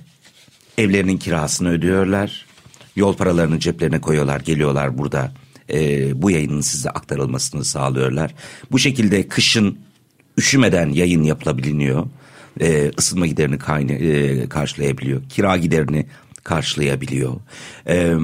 Evlerinin 0.79 1.19
kirasını 1.19 1.69
ödüyorlar. 1.69 2.47
Yol 2.97 3.17
paralarını 3.17 3.61
ceplerine 3.61 4.01
koyuyorlar, 4.01 4.41
geliyorlar 4.41 4.99
burada. 4.99 5.33
E, 5.73 6.23
bu 6.23 6.31
yayının 6.31 6.61
size 6.61 6.91
aktarılmasını 6.91 7.65
sağlıyorlar. 7.65 8.35
Bu 8.73 8.79
şekilde 8.79 9.29
kışın 9.29 9.79
üşümeden 10.39 10.89
yayın 10.89 11.23
yapılabiliyor. 11.23 12.07
E, 12.61 12.91
ısınma 12.99 13.27
giderini 13.27 13.59
kayna, 13.59 13.93
e, 13.93 14.49
karşılayabiliyor. 14.49 15.23
Kira 15.29 15.57
giderini 15.57 16.07
karşılayabiliyor. 16.49 17.35
E, 17.89 18.15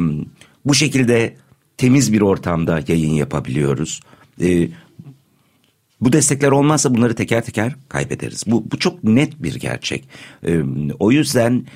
bu 0.65 0.75
şekilde 0.75 1.37
temiz 1.77 2.13
bir 2.13 2.21
ortamda 2.21 2.81
yayın 2.89 3.13
yapabiliyoruz. 3.13 4.01
E, 4.41 4.69
bu 6.01 6.13
destekler 6.13 6.51
olmazsa 6.51 6.95
bunları 6.95 7.15
teker 7.15 7.45
teker 7.45 7.75
kaybederiz. 7.89 8.45
Bu, 8.47 8.71
bu 8.71 8.79
çok 8.79 9.05
net 9.05 9.43
bir 9.43 9.55
gerçek. 9.55 10.09
E, 10.47 10.63
o 10.99 11.13
yüzden 11.13 11.67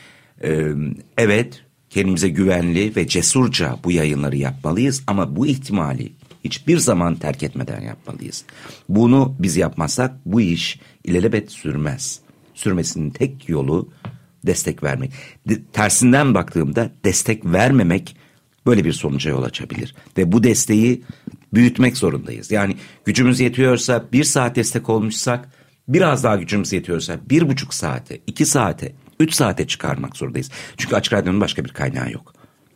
ee, 0.44 0.72
evet 1.18 1.62
kendimize 1.90 2.28
güvenli 2.28 2.96
ve 2.96 3.08
cesurca 3.08 3.76
bu 3.84 3.92
yayınları 3.92 4.36
yapmalıyız 4.36 5.02
ama 5.06 5.36
bu 5.36 5.46
ihtimali 5.46 6.12
hiçbir 6.44 6.78
zaman 6.78 7.14
terk 7.14 7.42
etmeden 7.42 7.80
yapmalıyız. 7.80 8.44
Bunu 8.88 9.34
biz 9.38 9.56
yapmazsak 9.56 10.14
bu 10.26 10.40
iş 10.40 10.80
ilelebet 11.04 11.52
sürmez. 11.52 12.20
Sürmesinin 12.54 13.10
tek 13.10 13.48
yolu 13.48 13.88
destek 14.46 14.82
vermek. 14.82 15.12
De, 15.48 15.62
tersinden 15.72 16.34
baktığımda 16.34 16.90
destek 17.04 17.44
vermemek 17.44 18.16
böyle 18.66 18.84
bir 18.84 18.92
sonuca 18.92 19.30
yol 19.30 19.42
açabilir. 19.42 19.94
Ve 20.18 20.32
bu 20.32 20.42
desteği 20.42 21.02
büyütmek 21.54 21.96
zorundayız. 21.96 22.50
Yani 22.50 22.76
gücümüz 23.04 23.40
yetiyorsa 23.40 24.04
bir 24.12 24.24
saat 24.24 24.56
destek 24.56 24.88
olmuşsak 24.88 25.48
biraz 25.88 26.24
daha 26.24 26.36
gücümüz 26.36 26.72
yetiyorsa 26.72 27.18
bir 27.30 27.48
buçuk 27.48 27.74
saate, 27.74 28.20
iki 28.26 28.46
saate, 28.46 28.92
3 29.20 29.34
saate 29.34 29.66
çıkarmak 29.66 30.16
zorundayız. 30.16 30.50
Çünkü 30.76 30.96
açık 30.96 31.12
radyonun 31.12 31.40
başka 31.40 31.64
bir 31.64 31.70
kaynağı 31.70 32.12
yok. 32.12 32.34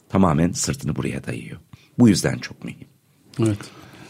Tamamen 0.09 0.53
sırtını 0.53 0.97
buraya 0.97 1.25
dayıyor. 1.25 1.59
Bu 1.99 2.09
yüzden 2.09 2.39
çok 2.39 2.65
mühim. 2.65 2.89
Evet. 3.41 3.59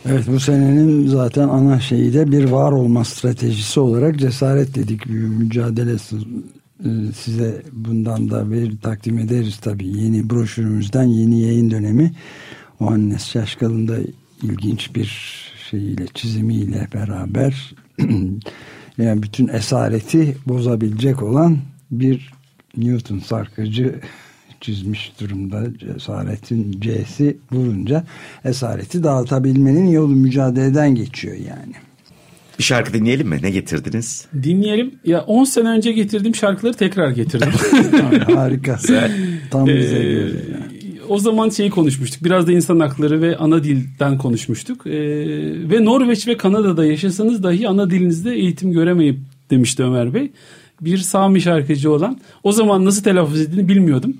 Evet 0.06 0.24
bu 0.26 0.40
senenin 0.40 1.08
zaten 1.08 1.48
ana 1.48 1.80
şeyi 1.80 2.14
de 2.14 2.32
bir 2.32 2.44
var 2.44 2.72
olma 2.72 3.04
stratejisi 3.04 3.80
olarak 3.80 4.18
cesaret 4.18 4.74
dedik 4.74 5.06
bir 5.06 5.12
mücadele 5.12 5.98
size 7.14 7.62
bundan 7.72 8.30
da 8.30 8.50
bir 8.50 8.78
takdim 8.78 9.18
ederiz 9.18 9.58
tabii. 9.62 9.86
Yeni 9.86 10.30
broşürümüzden 10.30 11.04
yeni 11.04 11.42
yayın 11.42 11.70
dönemi. 11.70 12.12
O 12.80 12.90
Annes 12.90 13.26
Şaşkal'ın 13.26 13.88
da 13.88 13.96
ilginç 14.42 14.94
bir 14.94 15.06
şeyiyle 15.70 16.06
çizimiyle 16.14 16.88
beraber 16.94 17.74
yani 18.98 19.22
bütün 19.22 19.48
esareti 19.48 20.36
bozabilecek 20.46 21.22
olan 21.22 21.58
bir 21.90 22.32
Newton 22.76 23.18
sarkacı 23.18 24.00
çizmiş 24.60 25.12
durumda. 25.20 25.78
Cesaretin 25.78 26.80
C'si 26.80 27.36
vurunca 27.52 28.04
esareti 28.44 29.02
dağıtabilmenin 29.02 29.86
yolu 29.86 30.16
mücadeleden 30.16 30.94
geçiyor 30.94 31.36
yani. 31.36 31.74
Bir 32.58 32.64
şarkı 32.64 32.92
dinleyelim 32.92 33.28
mi? 33.28 33.38
Ne 33.42 33.50
getirdiniz? 33.50 34.26
Dinleyelim. 34.42 34.94
Ya 35.04 35.20
10 35.20 35.44
sene 35.44 35.68
önce 35.68 35.92
getirdiğim 35.92 36.34
şarkıları 36.34 36.74
tekrar 36.74 37.10
getirdim. 37.10 37.48
Harika. 38.34 38.78
Tam 39.50 39.66
bize 39.66 39.96
ee. 39.96 40.28
O 41.08 41.18
zaman 41.18 41.48
şeyi 41.48 41.70
konuşmuştuk. 41.70 42.24
Biraz 42.24 42.46
da 42.46 42.52
insan 42.52 42.80
hakları 42.80 43.22
ve 43.22 43.36
ana 43.36 43.64
dilden 43.64 44.18
konuşmuştuk. 44.18 44.86
Ee, 44.86 44.90
ve 45.70 45.84
Norveç 45.84 46.26
ve 46.26 46.36
Kanada'da 46.36 46.84
yaşasanız 46.84 47.42
dahi 47.42 47.68
ana 47.68 47.90
dilinizde 47.90 48.34
eğitim 48.34 48.72
göremeyip 48.72 49.18
demişti 49.50 49.82
Ömer 49.84 50.14
Bey 50.14 50.30
bir 50.84 50.98
Sami 50.98 51.40
şarkıcı 51.40 51.92
olan 51.92 52.20
o 52.42 52.52
zaman 52.52 52.84
nasıl 52.84 53.02
telaffuz 53.02 53.40
ettiğini 53.40 53.68
bilmiyordum. 53.68 54.16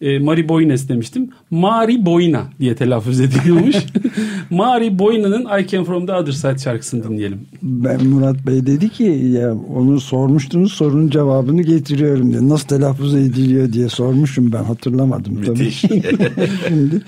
E, 0.00 0.18
Mari 0.18 0.48
Boynes 0.48 0.88
demiştim. 0.88 1.30
Mari 1.50 2.06
Boyna 2.06 2.50
diye 2.60 2.74
telaffuz 2.74 3.20
ediliyormuş. 3.20 3.76
Mari 4.50 4.98
Boyna'nın 4.98 5.58
I 5.58 5.66
Came 5.66 5.84
From 5.84 6.06
The 6.06 6.12
Other 6.12 6.32
Side 6.32 6.58
şarkısını 6.58 7.04
dinleyelim. 7.04 7.40
Ben 7.62 8.06
Murat 8.06 8.46
Bey 8.46 8.66
dedi 8.66 8.88
ki 8.88 9.02
ya 9.32 9.54
onu 9.54 10.00
sormuştunuz 10.00 10.72
sorunun 10.72 11.10
cevabını 11.10 11.62
getiriyorum 11.62 12.32
diye. 12.32 12.48
Nasıl 12.48 12.68
telaffuz 12.68 13.14
ediliyor 13.14 13.72
diye 13.72 13.88
sormuşum 13.88 14.52
ben 14.52 14.64
hatırlamadım. 14.64 15.34
Müthiş. 15.34 15.82
Tabii. 15.82 16.00
Şimdi 16.68 17.02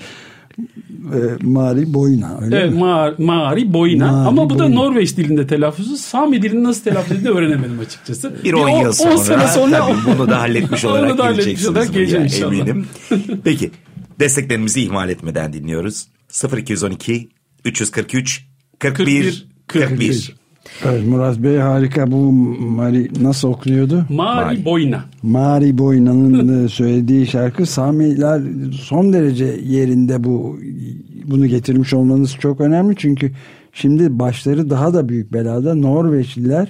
e, 1.13 1.19
Mari 1.41 1.93
Boyna 1.93 2.37
öyle 2.41 2.57
evet, 2.57 2.73
mi? 2.73 2.79
Ma 2.79 3.13
Mari 3.17 3.73
Boyna 3.73 4.11
Mari 4.11 4.27
ama 4.27 4.49
bu 4.49 4.59
da 4.59 4.69
Norveç 4.69 5.17
dilinde 5.17 5.47
telaffuzu. 5.47 5.97
Sami 5.97 6.41
dilini 6.41 6.63
nasıl 6.63 6.83
telaffuz 6.83 7.11
edildiğini 7.11 7.37
öğrenemedim 7.37 7.79
açıkçası. 7.79 8.33
Bir 8.43 8.53
10 8.53 8.69
yıl 8.69 8.91
sonra, 8.91 9.17
sene 9.17 9.47
sonra 9.47 9.77
tabii 9.77 10.17
bunu 10.19 10.29
da 10.29 10.39
halletmiş 10.41 10.85
olarak 10.85 11.11
onu 11.11 11.17
da 11.17 11.25
halletmiş 11.25 11.67
olarak 11.67 11.93
geleceğim 11.93 12.23
inşallah. 12.23 12.53
Eminim. 12.53 12.85
Peki 13.43 13.71
desteklerimizi 14.19 14.81
ihmal 14.81 15.09
etmeden 15.09 15.53
dinliyoruz. 15.53 16.07
0212 16.33 17.29
343 17.65 18.45
41 18.79 19.47
41. 19.67 19.89
41. 19.89 20.35
Evet, 20.85 21.07
Murat 21.07 21.37
Bey 21.37 21.57
harika 21.57 22.11
bu 22.11 22.31
Mari 22.31 23.09
nasıl 23.21 23.47
okunuyordu? 23.47 24.05
Mari, 24.09 24.45
Mari. 24.45 24.65
Boyna. 24.65 25.05
Mari 25.23 25.77
Boyna'nın 25.77 26.67
söylediği 26.67 27.27
şarkı 27.27 27.65
Samiler 27.65 28.41
son 28.81 29.13
derece 29.13 29.45
yerinde 29.63 30.23
bu 30.23 30.59
bunu 31.25 31.47
getirmiş 31.47 31.93
olmanız 31.93 32.35
çok 32.39 32.61
önemli 32.61 32.95
çünkü 32.95 33.31
şimdi 33.73 34.19
başları 34.19 34.69
daha 34.69 34.93
da 34.93 35.09
büyük 35.09 35.33
belada 35.33 35.75
Norveçliler 35.75 36.67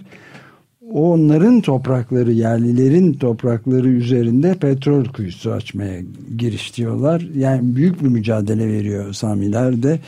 onların 0.94 1.62
toprakları 1.62 2.32
yerlilerin 2.32 3.14
toprakları 3.14 3.90
üzerinde 3.90 4.54
petrol 4.54 5.06
kuyusu 5.06 5.52
açmaya 5.52 6.02
girişiyorlar. 6.38 7.28
Yani 7.38 7.76
büyük 7.76 8.04
bir 8.04 8.08
mücadele 8.08 8.68
veriyor 8.68 9.14
Samiler 9.14 9.84
de 9.84 10.00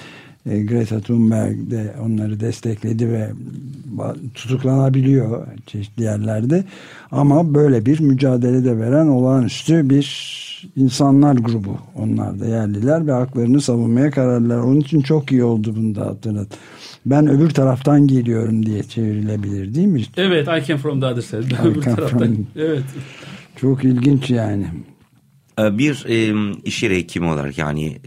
e, 0.46 0.64
Greta 0.64 1.00
Thunberg 1.00 1.72
de 1.72 1.94
onları 2.06 2.40
destekledi 2.40 3.12
ve 3.12 3.30
tutuklanabiliyor 4.34 5.48
çeşitli 5.66 6.04
yerlerde. 6.04 6.64
Ama 7.12 7.54
böyle 7.54 7.86
bir 7.86 8.00
mücadelede 8.00 8.78
veren 8.78 9.08
olağanüstü 9.08 9.90
bir 9.90 10.36
insanlar 10.76 11.36
grubu 11.36 11.78
onlar 11.96 12.40
da 12.40 12.46
yerliler 12.46 13.08
ve 13.08 13.12
haklarını 13.12 13.62
savunmaya 13.62 14.12
kararlar. 14.12 14.58
Onun 14.58 14.80
için 14.80 15.02
çok 15.02 15.32
iyi 15.32 15.44
oldu 15.44 15.74
bunu 15.76 15.96
da 15.96 16.06
hatırlat. 16.06 16.48
Ben 17.06 17.28
öbür 17.28 17.50
taraftan 17.50 18.08
geliyorum 18.08 18.66
diye 18.66 18.84
çevrilebilir 18.84 19.76
değil 19.76 19.88
mi? 19.88 20.02
Evet 20.18 20.48
I 20.48 20.66
came 20.68 20.80
from 20.80 21.00
the 21.00 21.06
other 21.06 21.22
side. 21.22 21.56
öbür 21.70 21.82
taraftan. 21.82 22.20
From... 22.20 22.46
Evet. 22.56 22.84
Çok 23.56 23.84
ilginç 23.84 24.30
yani. 24.30 24.68
Ee, 25.60 25.78
bir 25.78 26.06
iş 26.66 26.84
yeri 26.84 26.98
hekimi 26.98 27.26
olarak 27.26 27.58
yani 27.58 28.02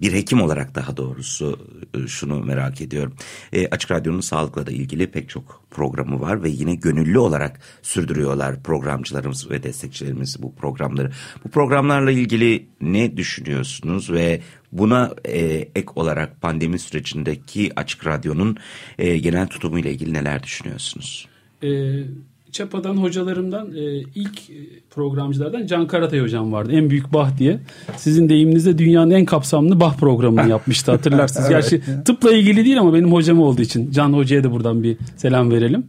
bir 0.00 0.12
hekim 0.12 0.42
olarak 0.42 0.74
daha 0.74 0.96
doğrusu 0.96 1.58
e, 1.94 2.06
şunu 2.06 2.44
merak 2.44 2.80
ediyorum. 2.80 3.14
E, 3.52 3.68
Açık 3.68 3.90
Radyo'nun 3.90 4.20
sağlıkla 4.20 4.66
da 4.66 4.70
ilgili 4.70 5.10
pek 5.10 5.28
çok 5.28 5.62
programı 5.70 6.20
var 6.20 6.42
ve 6.42 6.48
yine 6.48 6.74
gönüllü 6.74 7.18
olarak 7.18 7.60
sürdürüyorlar 7.82 8.62
programcılarımız 8.62 9.50
ve 9.50 9.62
destekçilerimiz 9.62 10.42
bu 10.42 10.54
programları. 10.54 11.10
Bu 11.44 11.48
programlarla 11.48 12.10
ilgili 12.10 12.66
ne 12.80 13.16
düşünüyorsunuz 13.16 14.12
ve 14.12 14.40
buna 14.72 15.14
e, 15.24 15.44
ek 15.74 15.88
olarak 15.94 16.40
pandemi 16.40 16.78
sürecindeki 16.78 17.72
Açık 17.76 18.06
Radyo'nun 18.06 18.56
genel 18.98 19.46
tutumuyla 19.46 19.90
ilgili 19.90 20.12
neler 20.12 20.42
düşünüyorsunuz? 20.42 21.28
Evet 21.62 22.08
Çapa'dan 22.52 22.96
hocalarımdan 22.96 23.72
e, 23.76 23.98
ilk 24.14 24.50
e, 24.50 24.54
programcılardan 24.90 25.66
Can 25.66 25.86
Karatay 25.86 26.20
hocam 26.20 26.52
vardı. 26.52 26.72
En 26.72 26.90
büyük 26.90 27.12
bah 27.12 27.38
diye. 27.38 27.60
Sizin 27.96 28.28
deyiminizde 28.28 28.78
dünyanın 28.78 29.10
en 29.10 29.24
kapsamlı 29.24 29.80
bah 29.80 29.96
programını 29.96 30.50
yapmıştı 30.50 30.90
hatırlarsınız. 30.90 31.50
evet, 31.50 31.70
Gerçi 31.70 32.04
tıpla 32.04 32.32
ilgili 32.32 32.64
değil 32.64 32.80
ama 32.80 32.94
benim 32.94 33.12
hocam 33.12 33.40
olduğu 33.40 33.62
için 33.62 33.90
Can 33.90 34.12
Hoca'ya 34.12 34.44
da 34.44 34.52
buradan 34.52 34.82
bir 34.82 34.96
selam 35.16 35.50
verelim. 35.50 35.86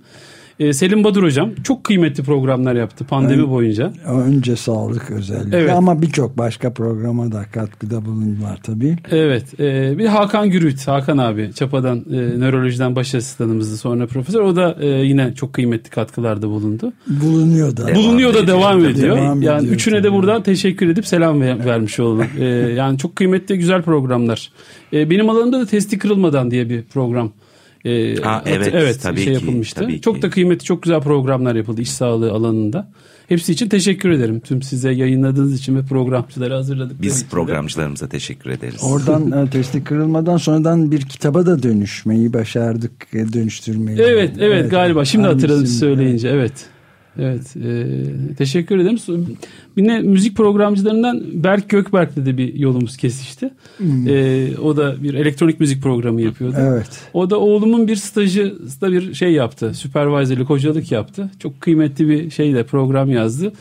Ee, 0.59 0.73
Selim 0.73 1.03
Badur 1.03 1.23
hocam 1.23 1.51
çok 1.63 1.83
kıymetli 1.83 2.23
programlar 2.23 2.75
yaptı 2.75 3.05
pandemi 3.05 3.41
Ön, 3.41 3.51
boyunca. 3.51 3.93
Önce 4.05 4.55
sağlık 4.55 5.11
özellikle 5.11 5.57
evet. 5.57 5.73
ama 5.73 6.01
birçok 6.01 6.37
başka 6.37 6.73
programa 6.73 7.31
da 7.31 7.45
katkıda 7.53 8.05
bulundular 8.05 8.59
tabii. 8.63 8.95
Evet 9.11 9.59
e, 9.59 9.97
bir 9.97 10.05
Hakan 10.05 10.49
Gürüt, 10.49 10.87
Hakan 10.87 11.17
abi 11.17 11.51
Çapa'dan 11.53 11.97
e, 11.97 12.39
nörolojiden 12.39 12.95
baş 12.95 13.15
asistanımızdı 13.15 13.77
sonra 13.77 14.07
profesör. 14.07 14.41
O 14.41 14.55
da 14.55 14.77
e, 14.81 14.87
yine 14.87 15.33
çok 15.33 15.53
kıymetli 15.53 15.89
katkılarda 15.89 16.49
bulundu. 16.49 16.93
Bulunuyor 17.07 17.77
da. 17.77 17.95
Bulunuyor 17.95 18.33
da 18.33 18.47
devam 18.47 18.85
ediyor. 18.85 19.17
Devam 19.17 19.41
yani 19.41 19.59
ediyor, 19.59 19.75
üçüne 19.75 20.03
de 20.03 20.13
buradan 20.13 20.43
teşekkür 20.43 20.89
edip 20.89 21.07
selam 21.07 21.41
ver, 21.41 21.65
vermiş 21.65 21.99
olalım. 21.99 22.27
e, 22.39 22.45
yani 22.45 22.97
çok 22.97 23.15
kıymetli 23.15 23.57
güzel 23.57 23.81
programlar. 23.81 24.51
E, 24.93 25.09
benim 25.09 25.29
alanımda 25.29 25.59
da 25.59 25.65
testi 25.65 25.97
kırılmadan 25.97 26.51
diye 26.51 26.69
bir 26.69 26.83
program 26.83 27.31
e, 27.87 28.15
ha, 28.21 28.43
evet, 28.45 28.69
evet 28.73 29.01
tabii 29.01 29.17
şey 29.21 29.25
ki, 29.25 29.33
yapılmıştı. 29.33 29.81
Tabii 29.81 30.01
çok 30.01 30.15
ki. 30.15 30.21
da 30.21 30.29
kıymetli, 30.29 30.65
çok 30.65 30.83
güzel 30.83 31.01
programlar 31.01 31.55
yapıldı 31.55 31.81
iş 31.81 31.91
sağlığı 31.91 32.31
alanında. 32.31 32.87
Hepsi 33.27 33.51
için 33.51 33.69
teşekkür 33.69 34.09
ederim. 34.09 34.39
Tüm 34.39 34.61
size 34.61 34.91
yayınladığınız 34.91 35.59
için 35.59 35.75
ve 35.75 35.81
programcıları 35.85 36.53
hazırladık. 36.53 37.01
Biz 37.01 37.25
programcılarımıza 37.25 38.07
teşekkür 38.09 38.49
ederiz. 38.49 38.83
Oradan 38.83 39.45
e, 39.45 39.49
testi 39.49 39.83
kırılmadan 39.83 40.37
sonradan 40.37 40.91
bir 40.91 41.01
kitaba 41.01 41.45
da 41.45 41.63
dönüşmeyi 41.63 42.33
başardık. 42.33 42.91
E, 43.13 43.33
dönüştürmeyi. 43.33 43.99
Evet, 43.99 44.11
evet, 44.11 44.37
evet 44.39 44.71
galiba. 44.71 45.05
Şimdi 45.05 45.27
hatırladım 45.27 45.67
söyleyince. 45.67 46.29
Evet. 46.29 46.53
Evet. 47.19 47.57
E, 47.57 48.35
teşekkür 48.37 48.77
ederim. 48.77 48.97
Yine 49.77 49.99
müzik 49.99 50.37
programcılarından 50.37 51.23
Berk 51.33 51.69
Gökberk'le 51.69 52.25
de 52.25 52.37
bir 52.37 52.53
yolumuz 52.53 52.97
kesişti. 52.97 53.49
Hmm. 53.77 54.07
E, 54.07 54.49
o 54.61 54.77
da 54.77 55.03
bir 55.03 55.13
elektronik 55.13 55.59
müzik 55.59 55.83
programı 55.83 56.21
yapıyordu. 56.21 56.55
Evet. 56.59 56.89
O 57.13 57.29
da 57.29 57.39
oğlumun 57.39 57.87
bir 57.87 57.95
stajı 57.95 58.55
da 58.81 58.91
bir 58.91 59.13
şey 59.13 59.31
yaptı. 59.31 59.73
Süpervisorluk, 59.73 60.49
hocalık 60.49 60.91
yaptı. 60.91 61.31
Çok 61.39 61.61
kıymetli 61.61 62.09
bir 62.09 62.29
şeyle 62.29 62.63
program 62.63 63.11
yazdı. 63.11 63.53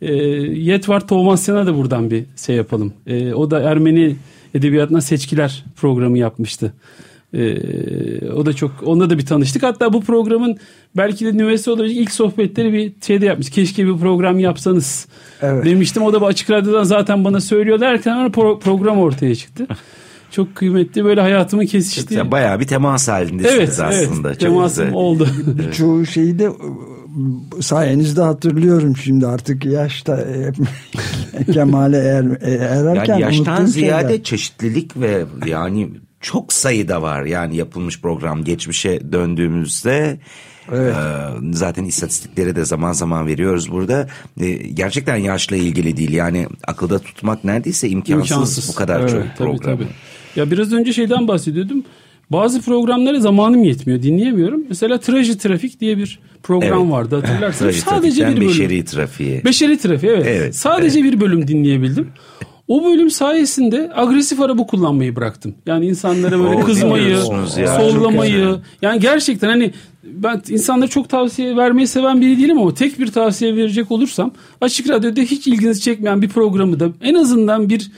E, 0.00 0.14
Yetvar 0.14 1.06
Tomasyan'a 1.06 1.66
da 1.66 1.76
buradan 1.76 2.10
bir 2.10 2.24
şey 2.46 2.56
yapalım. 2.56 2.92
E, 3.06 3.34
o 3.34 3.50
da 3.50 3.60
Ermeni 3.60 4.16
edebiyatına 4.54 5.00
seçkiler 5.00 5.64
programı 5.76 6.18
yapmıştı. 6.18 6.72
Ee, 7.34 8.30
o 8.30 8.46
da 8.46 8.52
çok 8.52 8.70
onunla 8.82 9.10
da 9.10 9.18
bir 9.18 9.26
tanıştık. 9.26 9.62
Hatta 9.62 9.92
bu 9.92 10.00
programın 10.00 10.56
belki 10.96 11.24
de 11.24 11.28
üniversite 11.28 11.70
olabilecek 11.70 11.98
ilk 11.98 12.12
sohbetleri 12.12 12.72
bir 12.72 12.92
şeyde 13.06 13.26
yapmış. 13.26 13.50
Keşke 13.50 13.86
bir 13.86 13.96
program 13.96 14.38
yapsanız 14.38 15.06
evet. 15.42 15.64
demiştim. 15.64 16.02
O 16.02 16.12
da 16.12 16.20
bu 16.20 16.26
açık 16.26 16.50
radyodan 16.50 16.84
zaten 16.84 17.24
bana 17.24 17.40
söylüyor 17.40 17.80
derken 17.80 18.16
pro- 18.16 18.60
program 18.60 18.98
ortaya 18.98 19.34
çıktı. 19.34 19.66
çok 20.30 20.54
kıymetli 20.54 21.04
böyle 21.04 21.20
hayatımın 21.20 21.66
kesiştiği. 21.66 22.30
Bayağı 22.30 22.60
bir 22.60 22.66
temas 22.66 23.08
halindesiniz 23.08 23.54
evet, 23.54 23.80
aslında. 23.80 24.28
Evet, 24.28 24.40
temasım 24.40 24.84
güzel. 24.84 24.98
oldu. 24.98 25.28
Çoğu 25.76 26.06
şeyi 26.06 26.38
de 26.38 26.50
sayenizde 27.60 28.22
hatırlıyorum 28.22 28.96
şimdi 28.96 29.26
artık 29.26 29.64
yaşta 29.64 30.24
kemale 31.52 31.98
er, 31.98 32.24
ererken 32.42 33.18
yani 33.18 33.22
yaştan 33.22 33.64
ziyade 33.64 34.08
şeyler. 34.08 34.22
çeşitlilik 34.22 34.96
ve 34.96 35.24
yani 35.46 35.88
çok 36.22 36.52
sayıda 36.52 37.02
var 37.02 37.22
yani 37.22 37.56
yapılmış 37.56 38.00
program 38.00 38.44
geçmişe 38.44 39.12
döndüğümüzde 39.12 40.18
Evet. 40.72 40.94
Ee, 40.96 41.52
zaten 41.52 41.84
istatistikleri 41.84 42.56
de 42.56 42.64
zaman 42.64 42.92
zaman 42.92 43.26
veriyoruz 43.26 43.72
burada. 43.72 44.08
Ee, 44.40 44.50
gerçekten 44.52 45.16
yaşla 45.16 45.56
ilgili 45.56 45.96
değil. 45.96 46.12
Yani 46.12 46.46
akılda 46.66 46.98
tutmak 46.98 47.44
neredeyse 47.44 47.88
imkansız, 47.88 48.30
imkansız. 48.30 48.68
bu 48.68 48.74
kadar 48.74 49.00
evet, 49.00 49.10
çok 49.10 49.20
tabii, 49.20 49.36
program. 49.36 49.76
Tabii. 49.76 49.88
Ya 50.36 50.50
biraz 50.50 50.72
önce 50.72 50.92
şeyden 50.92 51.28
bahsediyordum. 51.28 51.84
Bazı 52.30 52.62
programlara 52.62 53.20
zamanım 53.20 53.64
yetmiyor. 53.64 54.02
Dinleyemiyorum. 54.02 54.64
Mesela 54.68 55.00
Traji 55.00 55.38
Trafik 55.38 55.80
diye 55.80 55.98
bir 55.98 56.20
program 56.42 56.82
evet. 56.82 56.92
vardı 56.92 57.16
hatırlarsınız. 57.16 57.76
Sadece 57.76 58.28
bir 58.28 58.36
bölüm. 58.36 58.48
Beşeri 58.48 58.84
trafiği. 58.84 59.44
Beşeri 59.44 59.78
trafiği 59.78 60.12
evet. 60.12 60.26
evet 60.26 60.56
Sadece 60.56 61.00
evet. 61.00 61.12
bir 61.12 61.20
bölüm 61.20 61.48
dinleyebildim. 61.48 62.08
O 62.68 62.84
bölüm 62.84 63.10
sayesinde 63.10 63.90
agresif 63.94 64.40
araba 64.40 64.66
kullanmayı 64.66 65.16
bıraktım. 65.16 65.54
Yani 65.66 65.86
insanlara 65.86 66.38
böyle 66.38 66.54
Oo, 66.54 66.60
kızmayı, 66.60 67.08
ya. 67.58 67.76
sollamayı. 67.76 68.56
Yani 68.82 69.00
gerçekten 69.00 69.48
hani 69.48 69.72
ben 70.04 70.42
insanlara 70.48 70.88
çok 70.88 71.08
tavsiye 71.08 71.56
vermeyi 71.56 71.86
seven 71.86 72.20
biri 72.20 72.38
değilim 72.38 72.58
ama 72.58 72.74
tek 72.74 72.98
bir 72.98 73.06
tavsiye 73.06 73.56
verecek 73.56 73.90
olursam 73.90 74.30
açık 74.60 74.88
radyoda 74.88 75.20
hiç 75.20 75.46
ilginizi 75.46 75.80
çekmeyen 75.80 76.22
bir 76.22 76.28
programı 76.28 76.80
da 76.80 76.88
en 77.02 77.14
azından 77.14 77.68
bir 77.68 77.90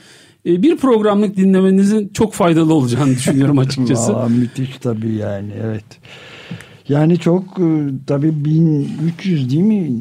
e, 0.45 0.61
bir 0.63 0.77
programlık 0.77 1.37
dinlemenizin 1.37 2.07
çok 2.13 2.33
faydalı 2.33 2.73
olacağını 2.73 3.11
düşünüyorum 3.15 3.59
açıkçası. 3.59 4.13
Valla 4.13 4.29
müthiş 4.29 4.69
tabii 4.81 5.13
yani 5.13 5.51
evet. 5.63 5.85
Yani 6.89 7.17
çok 7.19 7.43
e, 7.43 7.67
tabii 8.07 8.45
1300 8.45 9.49
değil 9.49 9.63
mi 9.63 9.91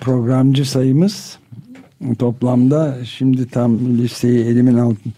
programcı 0.00 0.70
sayımız 0.70 1.38
Toplamda 2.18 3.04
şimdi 3.04 3.48
tam 3.48 3.98
listeyi 3.98 4.44
elimin 4.44 4.74
altında 4.74 5.14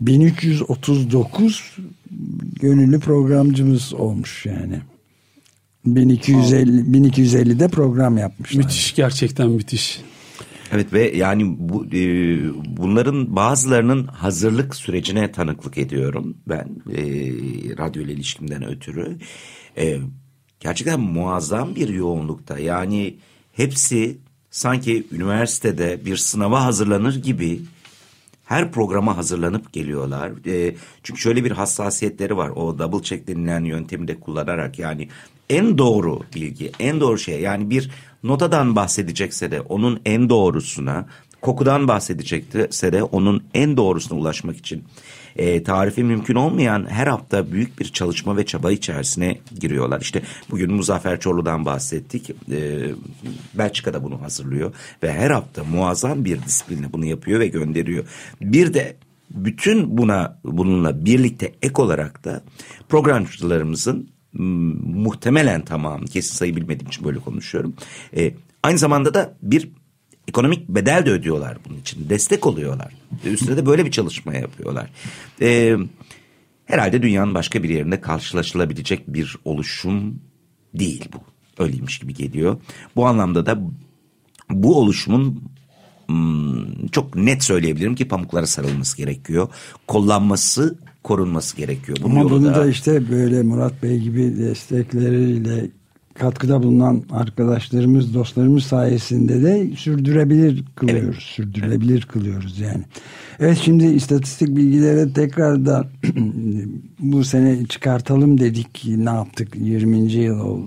1339 0.00 1.76
gönüllü 2.60 3.00
programcımız 3.00 3.94
olmuş 3.94 4.46
yani. 4.46 4.80
1250 5.84 6.80
1250'de 6.80 7.68
program 7.68 8.18
yapmışlar. 8.18 8.58
Müthiş 8.58 8.94
gerçekten 8.94 9.50
müthiş. 9.50 10.00
Evet 10.72 10.92
ve 10.92 11.16
yani 11.16 11.56
bu 11.58 11.86
e, 11.86 12.00
bunların 12.76 13.36
bazılarının 13.36 14.06
hazırlık 14.06 14.74
sürecine 14.74 15.32
tanıklık 15.32 15.78
ediyorum 15.78 16.36
ben 16.48 16.68
e, 16.96 17.02
radyo 17.78 18.02
ile 18.02 18.12
ilişkimden 18.12 18.64
ötürü. 18.64 19.18
E, 19.76 19.98
gerçekten 20.60 21.00
muazzam 21.00 21.74
bir 21.76 21.88
yoğunlukta. 21.88 22.58
Yani 22.58 23.16
hepsi 23.52 24.18
sanki 24.50 25.06
üniversitede 25.12 26.04
bir 26.04 26.16
sınava 26.16 26.64
hazırlanır 26.64 27.22
gibi 27.22 27.60
her 28.44 28.72
programa 28.72 29.16
hazırlanıp 29.16 29.72
geliyorlar. 29.72 30.32
E, 30.46 30.76
çünkü 31.02 31.20
şöyle 31.20 31.44
bir 31.44 31.50
hassasiyetleri 31.50 32.36
var. 32.36 32.48
O 32.48 32.78
double 32.78 33.02
check 33.02 33.28
denilen 33.28 33.64
yöntemi 33.64 34.08
de 34.08 34.20
kullanarak 34.20 34.78
yani 34.78 35.08
en 35.50 35.78
doğru 35.78 36.20
bilgi, 36.34 36.72
en 36.80 37.00
doğru 37.00 37.18
şey 37.18 37.40
yani 37.40 37.70
bir 37.70 37.90
notadan 38.22 38.76
bahsedecekse 38.76 39.50
de 39.50 39.60
onun 39.60 40.00
en 40.04 40.28
doğrusuna, 40.28 41.06
kokudan 41.40 41.88
bahsedecekse 41.88 42.92
de 42.92 43.02
onun 43.02 43.44
en 43.54 43.76
doğrusuna 43.76 44.18
ulaşmak 44.18 44.56
için 44.56 44.84
e, 45.36 45.62
tarifi 45.62 46.04
mümkün 46.04 46.34
olmayan 46.34 46.86
her 46.90 47.06
hafta 47.06 47.52
büyük 47.52 47.80
bir 47.80 47.84
çalışma 47.84 48.36
ve 48.36 48.46
çaba 48.46 48.72
içerisine 48.72 49.38
giriyorlar. 49.60 50.00
İşte 50.00 50.22
bugün 50.50 50.72
Muzaffer 50.72 51.20
Çorlu'dan 51.20 51.64
bahsettik. 51.64 52.30
E, 52.30 52.90
Belçika'da 53.54 54.04
bunu 54.04 54.22
hazırlıyor 54.22 54.74
ve 55.02 55.12
her 55.12 55.30
hafta 55.30 55.64
muazzam 55.64 56.24
bir 56.24 56.42
disiplinle 56.42 56.92
bunu 56.92 57.04
yapıyor 57.04 57.40
ve 57.40 57.46
gönderiyor. 57.46 58.04
Bir 58.40 58.74
de 58.74 58.96
bütün 59.30 59.98
buna 59.98 60.38
bununla 60.44 61.04
birlikte 61.04 61.52
ek 61.62 61.82
olarak 61.82 62.24
da 62.24 62.42
programcılarımızın 62.88 64.08
muhtemelen 64.32 65.64
tamam 65.64 66.04
kesin 66.04 66.34
sayı 66.34 66.56
bilmediğim 66.56 66.88
için 66.88 67.04
böyle 67.04 67.18
konuşuyorum. 67.18 67.74
E, 68.16 68.34
aynı 68.62 68.78
zamanda 68.78 69.14
da 69.14 69.34
bir 69.42 69.68
ekonomik 70.30 70.68
bedel 70.68 71.06
de 71.06 71.10
ödüyorlar 71.10 71.58
bunun 71.68 71.78
için. 71.78 72.08
Destek 72.08 72.46
oluyorlar. 72.46 72.92
Üstüne 73.24 73.56
de 73.56 73.66
böyle 73.66 73.86
bir 73.86 73.90
çalışma 73.90 74.34
yapıyorlar. 74.34 74.90
Ee, 75.40 75.76
herhalde 76.64 77.02
dünyanın 77.02 77.34
başka 77.34 77.62
bir 77.62 77.68
yerinde 77.68 78.00
karşılaşılabilecek 78.00 79.08
bir 79.08 79.36
oluşum 79.44 80.20
değil 80.74 81.08
bu. 81.12 81.18
Öyleymiş 81.62 81.98
gibi 81.98 82.14
geliyor. 82.14 82.56
Bu 82.96 83.06
anlamda 83.06 83.46
da 83.46 83.58
bu 84.50 84.78
oluşumun 84.78 85.42
hmm, 86.06 86.86
çok 86.86 87.14
net 87.14 87.44
söyleyebilirim 87.44 87.94
ki 87.94 88.08
pamuklara 88.08 88.46
sarılması 88.46 88.96
gerekiyor. 88.96 89.48
Kollanması, 89.86 90.78
korunması 91.02 91.56
gerekiyor. 91.56 91.98
Bunun 92.02 92.16
Ama 92.16 92.30
bunu 92.30 92.54
da 92.54 92.66
işte 92.66 93.10
böyle 93.10 93.42
Murat 93.42 93.82
Bey 93.82 93.98
gibi 93.98 94.38
destekleriyle 94.38 95.79
katkıda 96.20 96.62
bulunan 96.62 97.02
arkadaşlarımız, 97.10 98.14
dostlarımız 98.14 98.64
sayesinde 98.64 99.42
de 99.42 99.76
sürdürebilir 99.76 100.64
kılıyoruz. 100.76 101.06
Evet. 101.08 101.22
Sürdürülebilir 101.22 102.02
kılıyoruz 102.02 102.58
yani. 102.58 102.84
Evet 103.40 103.58
şimdi 103.62 103.84
istatistik 103.84 104.56
bilgilere 104.56 105.12
tekrar 105.12 105.66
da 105.66 105.88
bu 106.98 107.24
sene 107.24 107.66
çıkartalım 107.66 108.40
dedik. 108.40 108.84
Ne 108.86 109.10
yaptık 109.10 109.48
20. 109.56 110.12
yıl 110.12 110.62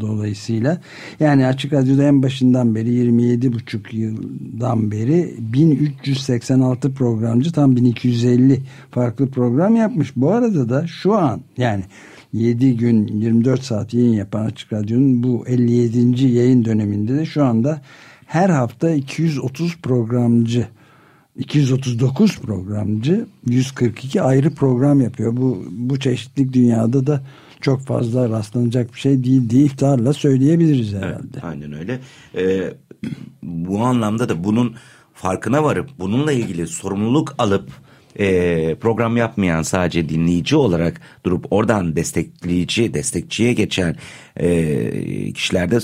dolayısıyla. 0.00 0.80
Yani 1.20 1.46
Açık 1.46 1.72
Radyo'da 1.72 2.04
en 2.04 2.22
başından 2.22 2.74
beri 2.74 2.88
27,5 2.88 3.96
yıldan 3.96 4.90
beri 4.90 5.34
1386 5.38 6.94
programcı 6.94 7.52
tam 7.52 7.76
1250 7.76 8.60
farklı 8.90 9.30
program 9.30 9.76
yapmış. 9.76 10.16
Bu 10.16 10.30
arada 10.30 10.68
da 10.68 10.86
şu 10.86 11.14
an 11.14 11.40
yani 11.58 11.84
7 12.34 12.76
gün 12.76 13.06
24 13.06 13.62
saat 13.62 13.94
yayın 13.94 14.12
yapan 14.12 14.44
Açık 14.44 14.72
Radyo'nun 14.72 15.22
bu 15.22 15.44
57. 15.46 16.26
yayın 16.26 16.64
döneminde 16.64 17.16
de 17.16 17.26
şu 17.26 17.44
anda 17.44 17.82
her 18.26 18.50
hafta 18.50 18.90
230 18.90 19.76
programcı 19.76 20.66
239 21.36 22.38
programcı 22.38 23.26
142 23.46 24.22
ayrı 24.22 24.54
program 24.54 25.00
yapıyor. 25.00 25.36
Bu, 25.36 25.64
bu 25.70 26.00
çeşitlik 26.00 26.52
dünyada 26.52 27.06
da 27.06 27.22
çok 27.60 27.80
fazla 27.80 28.28
rastlanacak 28.28 28.94
bir 28.94 28.98
şey 29.00 29.24
değil 29.24 29.50
diye 29.50 29.64
iftarla 29.64 30.12
söyleyebiliriz 30.12 30.94
herhalde. 30.94 31.26
Evet, 31.32 31.44
aynen 31.44 31.72
öyle. 31.72 32.00
Ee, 32.36 32.74
bu 33.42 33.80
anlamda 33.80 34.28
da 34.28 34.44
bunun 34.44 34.74
farkına 35.14 35.64
varıp 35.64 35.90
bununla 35.98 36.32
ilgili 36.32 36.66
sorumluluk 36.66 37.34
alıp 37.38 37.70
e, 38.18 38.74
program 38.74 39.16
yapmayan 39.16 39.62
sadece 39.62 40.08
dinleyici 40.08 40.56
olarak 40.56 41.00
durup 41.24 41.46
oradan 41.50 41.96
destekleyici, 41.96 42.94
destekçiye 42.94 43.52
geçen 43.52 43.96
e, 44.36 45.32
kişilerde 45.32 45.78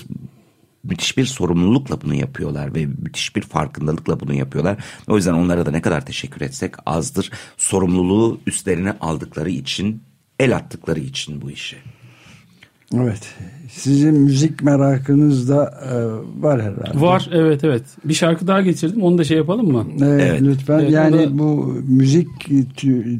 müthiş 0.85 1.17
bir 1.17 1.25
sorumlulukla 1.25 2.01
bunu 2.01 2.15
yapıyorlar 2.15 2.75
ve 2.75 2.87
müthiş 2.87 3.37
bir 3.37 3.43
farkındalıkla 3.43 4.21
bunu 4.21 4.35
yapıyorlar. 4.35 4.85
O 5.09 5.17
yüzden 5.17 5.35
onlara 5.35 5.67
da 5.67 5.71
ne 5.71 5.83
kadar 5.83 6.07
teşekkür 6.07 6.41
etsek 6.41 6.75
azdır. 6.87 7.31
Sorumluluğu 7.57 8.41
üstlerine 8.47 8.93
aldıkları 9.01 9.51
için, 9.51 10.03
el 10.39 10.57
attıkları 10.57 11.01
için 11.01 11.43
bu 11.43 11.51
işe. 11.51 11.77
Evet. 12.97 13.35
Sizin 13.69 14.15
müzik 14.15 14.63
merakınız 14.63 15.49
da 15.49 15.81
e, 15.85 15.93
var 16.43 16.63
herhalde. 16.63 17.01
Var 17.01 17.31
evet 17.33 17.65
evet. 17.65 17.83
Bir 18.05 18.15
şarkı 18.15 18.47
daha 18.47 18.61
getirdim. 18.61 19.03
Onu 19.03 19.19
da 19.19 19.25
şey 19.25 19.37
yapalım 19.37 19.73
mı? 19.73 19.87
Evet, 20.03 20.27
evet. 20.31 20.43
lütfen. 20.43 20.79
Evet, 20.79 20.91
yani 20.91 21.19
da... 21.19 21.39
bu 21.39 21.77
müzik 21.89 22.29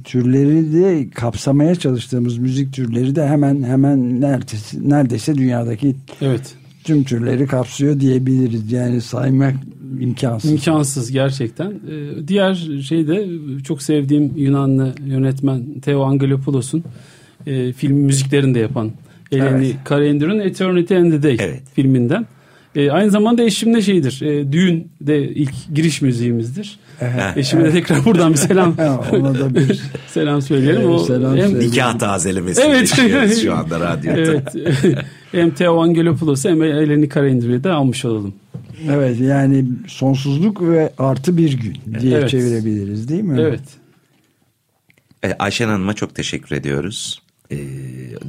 türleri 0.05 0.73
de 0.73 1.11
kapsamaya 1.11 1.75
çalıştığımız 1.75 2.39
müzik 2.39 2.73
türleri 2.73 3.17
de 3.17 3.29
hemen 3.29 3.63
hemen 3.63 4.21
neredeyse, 4.21 4.79
neredeyse 4.81 5.35
dünyadaki 5.35 5.97
Evet 6.23 6.57
tüm 6.85 7.05
türleri 7.05 7.47
kapsıyor 7.47 8.01
diyebiliriz. 8.01 8.73
Yani 8.73 9.01
saymak 9.01 9.55
imkansız. 10.01 10.51
İmkansız 10.51 11.13
gerçekten. 11.13 11.71
Ee, 11.71 12.29
diğer 12.29 12.55
şey 12.89 13.09
de 13.09 13.29
çok 13.65 13.83
sevdiğim 13.83 14.33
Yunanlı 14.37 14.95
yönetmen 15.07 15.81
Theo 15.81 16.03
Angelopoulos'un 16.03 16.85
e, 17.47 17.73
film 17.73 17.97
müziklerini 17.97 18.55
de 18.55 18.59
yapan 18.59 18.91
Eleni 19.33 19.67
evet. 19.67 19.77
Karendir'in 19.85 20.39
Eternity 20.39 20.97
and 20.97 21.13
the 21.13 21.23
Day 21.23 21.37
evet. 21.41 21.63
filminden. 21.75 22.27
E, 22.77 22.91
aynı 22.91 23.11
zamanda 23.11 23.43
eşimle 23.43 23.83
şeydir. 23.83 24.23
E, 24.23 24.53
düğün 24.53 24.91
de 25.01 25.29
ilk 25.29 25.53
giriş 25.75 26.03
müziğimizdir. 26.03 26.79
Evet. 27.01 27.37
Eşime 27.37 27.65
de 27.65 27.71
tekrar 27.71 28.05
buradan 28.05 28.33
bir 28.33 28.39
selam. 28.39 28.77
Ona 29.13 29.39
da 29.39 29.55
bir 29.55 29.81
selam 30.07 30.43
söyleyelim. 30.43 30.91
O 30.91 30.99
selam 30.99 31.37
hem 31.37 31.59
nikah 31.59 31.99
tazelemesi 31.99 32.63
evet. 32.63 33.39
şu 33.43 33.55
anda 33.55 33.81
radyoda. 33.93 34.21
Evet. 34.21 34.55
hem 35.33 35.51
Theo 35.51 35.81
Angelopoulos 35.81 36.45
hem 36.45 36.63
Eleni 36.63 37.09
Karendir'i 37.09 37.65
de 37.65 37.71
almış 37.71 38.05
olalım. 38.05 38.35
Evet 38.91 39.21
yani 39.21 39.65
sonsuzluk 39.87 40.63
ve 40.63 40.93
artı 40.99 41.37
bir 41.37 41.53
gün 41.53 42.01
diye 42.01 42.19
evet. 42.19 42.31
çevirebiliriz 42.31 43.09
değil 43.09 43.23
mi? 43.23 43.41
Evet. 43.41 43.61
E, 45.25 45.35
Ayşen 45.39 45.69
Hanım'a 45.69 45.95
çok 45.95 46.15
teşekkür 46.15 46.57
ediyoruz 46.57 47.20
e, 47.51 47.57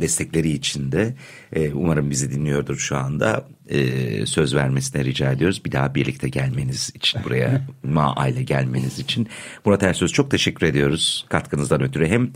destekleri 0.01 0.49
için 0.49 0.91
de 0.91 1.13
e, 1.53 1.71
umarım 1.73 2.09
bizi 2.09 2.31
dinliyordur 2.31 2.77
şu 2.77 2.97
anda 2.97 3.47
e, 3.69 4.25
söz 4.25 4.55
vermesine 4.55 5.05
rica 5.05 5.31
ediyoruz. 5.31 5.65
Bir 5.65 5.71
daha 5.71 5.95
birlikte 5.95 6.29
gelmeniz 6.29 6.91
için 6.95 7.21
buraya 7.23 7.61
ma 7.83 8.15
aile 8.15 8.43
gelmeniz 8.43 8.99
için. 8.99 9.27
Murat 9.65 9.83
Ersöz 9.83 10.11
çok 10.11 10.31
teşekkür 10.31 10.65
ediyoruz 10.65 11.25
katkınızdan 11.29 11.81
ötürü 11.81 12.07
hem 12.07 12.31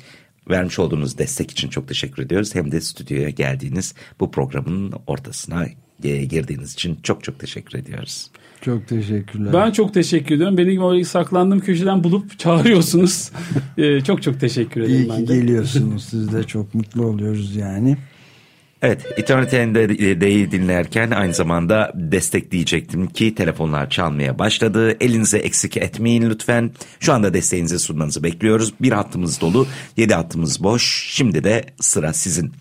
vermiş 0.50 0.80
olduğunuz 0.80 1.17
destek 1.17 1.52
için 1.52 1.69
çok 1.69 1.88
teşekkür 1.88 2.24
ediyoruz 2.24 2.56
hem 2.56 2.71
de 2.71 2.82
stüdyoya 2.82 3.30
geldiğiniz 3.30 3.95
bu 4.19 4.32
programın 4.32 4.93
ortasına 5.08 5.65
girdiğiniz 6.01 6.73
için 6.73 6.99
çok 7.03 7.23
çok 7.23 7.39
teşekkür 7.39 7.79
ediyoruz. 7.79 8.31
Çok 8.62 8.88
teşekkürler. 8.88 9.53
Ben 9.53 9.71
çok 9.71 9.93
teşekkür 9.93 10.36
ediyorum. 10.36 10.58
Beni 10.58 10.81
orayı 10.81 11.05
saklandığım 11.05 11.60
köşeden 11.60 12.03
bulup 12.03 12.39
çağırıyorsunuz. 12.39 13.31
ee, 13.77 14.01
çok 14.01 14.23
çok 14.23 14.39
teşekkür 14.39 14.81
ederim 14.81 15.01
İyi 15.01 15.10
ben 15.10 15.27
de. 15.27 15.36
geliyorsunuz. 15.36 16.05
Siz 16.10 16.34
de 16.34 16.43
çok 16.43 16.75
mutlu 16.75 17.05
oluyoruz 17.05 17.55
yani. 17.55 17.97
Evet, 18.81 19.05
Eternity'de 19.17 20.51
dinlerken 20.51 21.12
aynı 21.12 21.34
zamanda 21.34 21.91
destekleyecektim 21.95 23.08
ki 23.08 23.36
telefonlar 23.36 23.89
çalmaya 23.89 24.39
başladı. 24.39 24.97
Elinize 24.99 25.38
eksik 25.38 25.77
etmeyin 25.77 26.29
lütfen. 26.29 26.71
Şu 26.99 27.13
anda 27.13 27.34
desteğinizi 27.34 27.79
sunmanızı 27.79 28.23
bekliyoruz. 28.23 28.73
Bir 28.81 28.91
hattımız 28.91 29.41
dolu, 29.41 29.67
yedi 29.97 30.13
hattımız 30.13 30.63
boş. 30.63 31.08
Şimdi 31.10 31.43
de 31.43 31.65
sıra 31.79 32.13
sizin. 32.13 32.51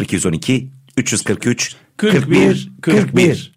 0212 0.00 0.70
343 0.96 1.76
41 1.76 1.83
41. 1.98 2.70
41. 2.82 3.53